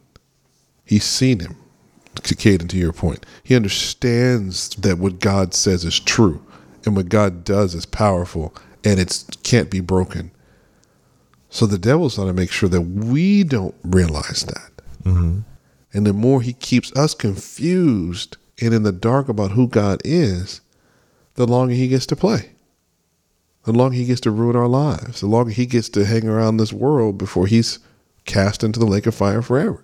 He's 0.83 1.05
seen 1.05 1.39
him. 1.39 1.55
Caden, 2.15 2.69
to 2.69 2.77
your 2.77 2.93
point, 2.93 3.25
he 3.43 3.55
understands 3.55 4.69
that 4.77 4.97
what 4.99 5.19
God 5.19 5.53
says 5.53 5.83
is 5.85 5.99
true, 5.99 6.41
and 6.85 6.95
what 6.95 7.09
God 7.09 7.43
does 7.43 7.73
is 7.75 7.85
powerful, 7.85 8.53
and 8.83 8.99
it 8.99 9.23
can't 9.43 9.69
be 9.69 9.79
broken. 9.81 10.31
So 11.55 11.65
the 11.65 11.77
devil's 11.77 12.15
trying 12.15 12.27
to 12.27 12.33
make 12.33 12.51
sure 12.51 12.67
that 12.67 12.81
we 12.81 13.45
don't 13.45 13.75
realize 13.85 14.43
that. 14.43 14.71
Mm-hmm. 15.05 15.39
And 15.93 16.05
the 16.05 16.11
more 16.11 16.41
he 16.41 16.51
keeps 16.51 16.91
us 16.97 17.13
confused 17.13 18.35
and 18.59 18.73
in 18.73 18.83
the 18.83 18.91
dark 18.91 19.29
about 19.29 19.51
who 19.51 19.69
God 19.69 20.01
is, 20.03 20.59
the 21.35 21.47
longer 21.47 21.73
he 21.73 21.87
gets 21.87 22.05
to 22.07 22.15
play. 22.17 22.51
The 23.63 23.71
longer 23.71 23.95
he 23.95 24.03
gets 24.03 24.19
to 24.21 24.31
ruin 24.31 24.57
our 24.57 24.67
lives. 24.67 25.21
The 25.21 25.27
longer 25.27 25.51
he 25.51 25.65
gets 25.65 25.87
to 25.91 26.03
hang 26.03 26.27
around 26.27 26.57
this 26.57 26.73
world 26.73 27.17
before 27.17 27.47
he's 27.47 27.79
cast 28.25 28.61
into 28.61 28.77
the 28.77 28.85
lake 28.85 29.05
of 29.05 29.15
fire 29.15 29.41
forever. 29.41 29.81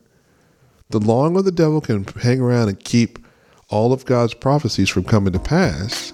The 0.90 1.00
longer 1.00 1.42
the 1.42 1.54
devil 1.54 1.80
can 1.80 2.04
hang 2.04 2.42
around 2.42 2.68
and 2.68 2.84
keep 2.84 3.18
all 3.70 3.94
of 3.94 4.04
God's 4.04 4.34
prophecies 4.34 4.90
from 4.90 5.06
coming 5.06 5.32
to 5.32 5.40
pass, 5.40 6.12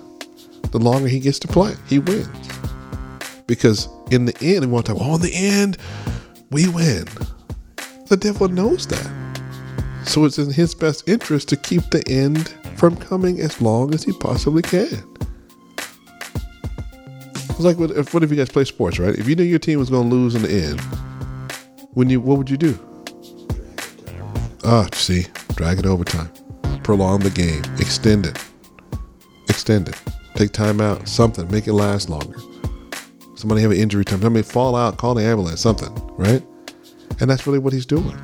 the 0.70 0.78
longer 0.78 1.08
he 1.08 1.20
gets 1.20 1.40
to 1.40 1.48
play. 1.48 1.74
He 1.88 1.98
wins. 1.98 2.48
Because 3.48 3.90
in 4.12 4.26
the 4.26 4.38
end, 4.42 4.66
we 4.66 4.72
want 4.72 4.86
to 4.88 4.94
talk, 4.94 5.02
oh, 5.02 5.16
in 5.16 5.22
the 5.22 5.34
end, 5.34 5.78
we 6.52 6.68
win. 6.68 7.06
The 8.08 8.18
devil 8.18 8.48
knows 8.48 8.88
that. 8.88 9.12
So 10.06 10.24
it's 10.26 10.38
in 10.38 10.52
his 10.52 10.74
best 10.74 11.08
interest 11.10 11.50
to 11.50 11.58
keep 11.58 11.84
the 11.90 12.08
end 12.08 12.50
from 12.78 12.96
coming 12.96 13.42
as 13.42 13.62
long 13.62 13.94
as 13.94 14.04
he 14.04 14.14
possibly 14.14 14.62
can. 14.62 15.04
It's 17.50 17.66
like 17.66 17.78
what 17.78 17.92
if, 17.92 18.14
what 18.14 18.24
if 18.24 18.30
you 18.30 18.38
guys 18.38 18.50
play 18.50 18.64
sports, 18.64 19.00
right? 19.00 19.16
If 19.16 19.28
you 19.28 19.36
knew 19.36 19.44
your 19.44 19.60
team 19.60 19.80
was 19.80 19.90
going 19.90 20.10
to 20.10 20.16
lose 20.16 20.36
in 20.36 20.44
the 20.44 20.52
end, 20.52 20.80
when 21.94 22.10
you 22.10 22.22
what 22.22 22.38
would 22.38 22.50
you 22.50 22.58
do? 22.58 22.80
Ah, 24.64 24.88
see, 24.94 25.26
drag 25.56 25.80
it 25.80 25.86
overtime, 25.86 26.30
prolong 26.84 27.20
the 27.20 27.32
game, 27.32 27.64
extend 27.80 28.28
it, 28.28 28.38
extend 29.50 29.90
it, 29.90 30.00
take 30.36 30.52
time 30.52 30.80
out, 30.80 31.08
something, 31.08 31.50
make 31.50 31.68
it 31.68 31.74
last 31.74 32.10
longer. 32.10 32.38
Somebody 33.38 33.62
have 33.62 33.70
an 33.70 33.78
injury 33.78 34.04
time, 34.04 34.20
somebody 34.20 34.42
fall 34.42 34.76
out, 34.76 34.98
call 34.98 35.14
the 35.14 35.24
ambulance, 35.24 35.62
something, 35.62 35.94
right? 36.18 36.44
And 37.20 37.30
that's 37.30 37.46
really 37.46 37.60
what 37.60 37.72
he's 37.72 37.86
doing. 37.86 38.20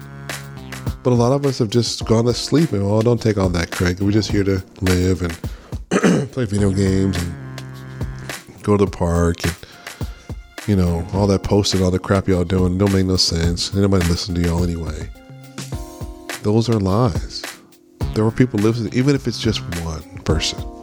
But 1.03 1.11
a 1.11 1.13
lot 1.13 1.31
of 1.33 1.45
us 1.45 1.59
have 1.59 1.69
just 1.69 2.03
gone 2.05 2.25
to 2.25 2.33
sleep 2.33 2.71
and, 2.71 2.81
oh, 2.81 2.99
don't 3.03 3.21
take 3.21 3.37
all 3.37 3.49
that, 3.49 3.69
Craig. 3.69 3.99
We're 3.99 4.09
just 4.09 4.31
here 4.31 4.43
to 4.43 4.63
live 4.81 5.21
and 5.21 6.31
play 6.31 6.45
video 6.45 6.71
games 6.71 7.15
and 7.21 8.63
go 8.63 8.75
to 8.75 8.85
the 8.85 8.89
park 8.89 9.43
and, 9.43 9.55
you 10.65 10.75
know, 10.75 11.07
all 11.13 11.27
that 11.27 11.43
posting, 11.43 11.83
all 11.83 11.91
the 11.91 11.99
crap 11.99 12.27
y'all 12.27 12.43
doing 12.43 12.79
don't 12.79 12.91
make 12.91 13.05
no 13.05 13.15
sense. 13.15 13.71
Nobody 13.71 14.07
listen 14.07 14.33
to 14.33 14.41
y'all 14.41 14.63
anyway. 14.63 15.07
Those 16.41 16.69
are 16.69 16.79
lies. 16.79 17.43
There 18.15 18.25
are 18.25 18.31
people 18.31 18.59
listening, 18.59 18.91
even 18.95 19.13
if 19.13 19.27
it's 19.27 19.39
just 19.39 19.61
one 19.83 20.01
person. 20.23 20.82